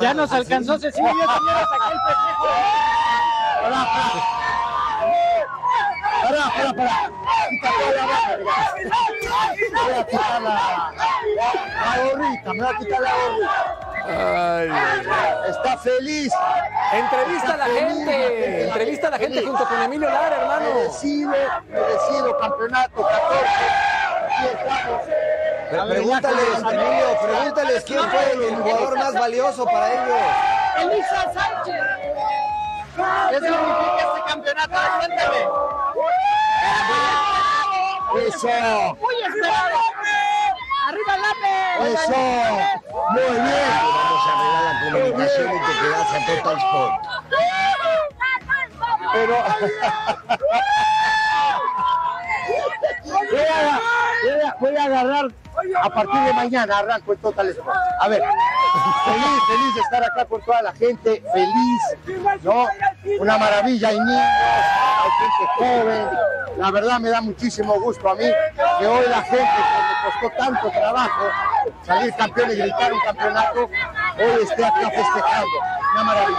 [0.00, 2.46] Ya nos alcanzó Cecilio, señores, aquí el festejo.
[6.22, 7.10] Pará, pará, pará.
[7.50, 8.38] Quítate la barra.
[9.70, 10.92] Me voy a quitar la,
[11.84, 13.87] la gorrita, me voy a quitar la gorrita.
[15.48, 16.32] Está feliz.
[16.92, 18.64] Entrevista a la gente.
[18.64, 20.74] Entrevista a la gente junto con Emilio Lara, hermano.
[20.74, 21.30] Merecido,
[21.68, 23.46] merecido campeonato 14.
[24.24, 25.02] Aquí estamos.
[25.70, 30.18] Pre- Pregúntales, Emilio, pregúntales quién fue el jugador más valioso para ellos.
[30.78, 31.82] Elisa Sánchez.
[33.30, 34.78] ¿Qué significa este campeonato?
[34.98, 35.48] Cuéntame.
[38.26, 38.48] Eso,
[39.00, 39.78] Muy esperado.
[40.88, 41.92] Arriba Lape.
[41.92, 42.18] eso.
[43.10, 43.97] Muy bien.
[44.28, 46.94] Arreglar la comunicación y te quedas a Total Sport.
[49.12, 49.36] Pero.
[53.04, 53.80] Voy a,
[54.22, 55.26] voy a- voy a agarrar
[55.82, 57.76] a partir de mañana, arranco en Total Sport.
[58.00, 58.22] A ver,
[59.04, 61.82] feliz, feliz de estar acá con toda la gente, feliz,
[62.42, 62.66] ¿no?
[63.20, 66.08] Una maravilla, hay niños, hay gente joven.
[66.58, 68.24] La verdad me da muchísimo gusto a mí
[68.78, 71.24] que hoy la gente que me costó tanto trabajo
[71.86, 73.70] salir campeón y gritar un campeonato,
[74.18, 75.58] hoy esté acá festejando.
[75.94, 76.38] Una maravilla.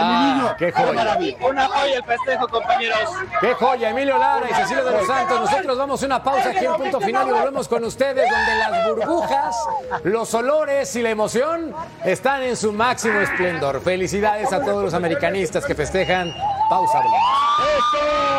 [0.00, 0.92] Ah, qué Una joya.
[0.92, 1.46] maravilla.
[1.48, 2.98] Una joya el festejo, compañeros.
[3.40, 5.40] Qué joya, Emilio Lara y Cecilio de los Santos.
[5.40, 8.88] Nosotros vamos a una pausa aquí en punto final y volvemos con ustedes, donde las
[8.88, 9.56] burbujas,
[10.04, 11.74] los olores y la emoción
[12.04, 13.80] están en su máximo esplendor.
[13.80, 16.32] Felicidades a todos los americanistas que festejan.
[16.68, 18.38] Pausa, volvemos.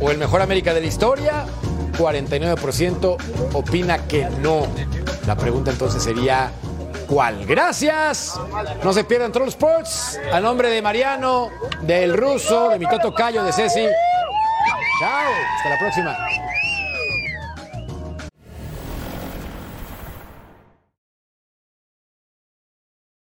[0.00, 1.46] O el mejor América de la historia.
[1.98, 3.16] 49%
[3.52, 4.66] opina que no.
[5.26, 6.50] La pregunta entonces sería
[7.06, 7.46] ¿cuál?
[7.46, 8.38] Gracias.
[8.82, 10.20] No se pierdan Troll Sports.
[10.32, 11.50] A nombre de Mariano,
[11.82, 13.86] del Ruso, de mi Toto Cayo, de Ceci.
[15.00, 15.32] Chao.
[15.56, 16.16] Hasta la próxima.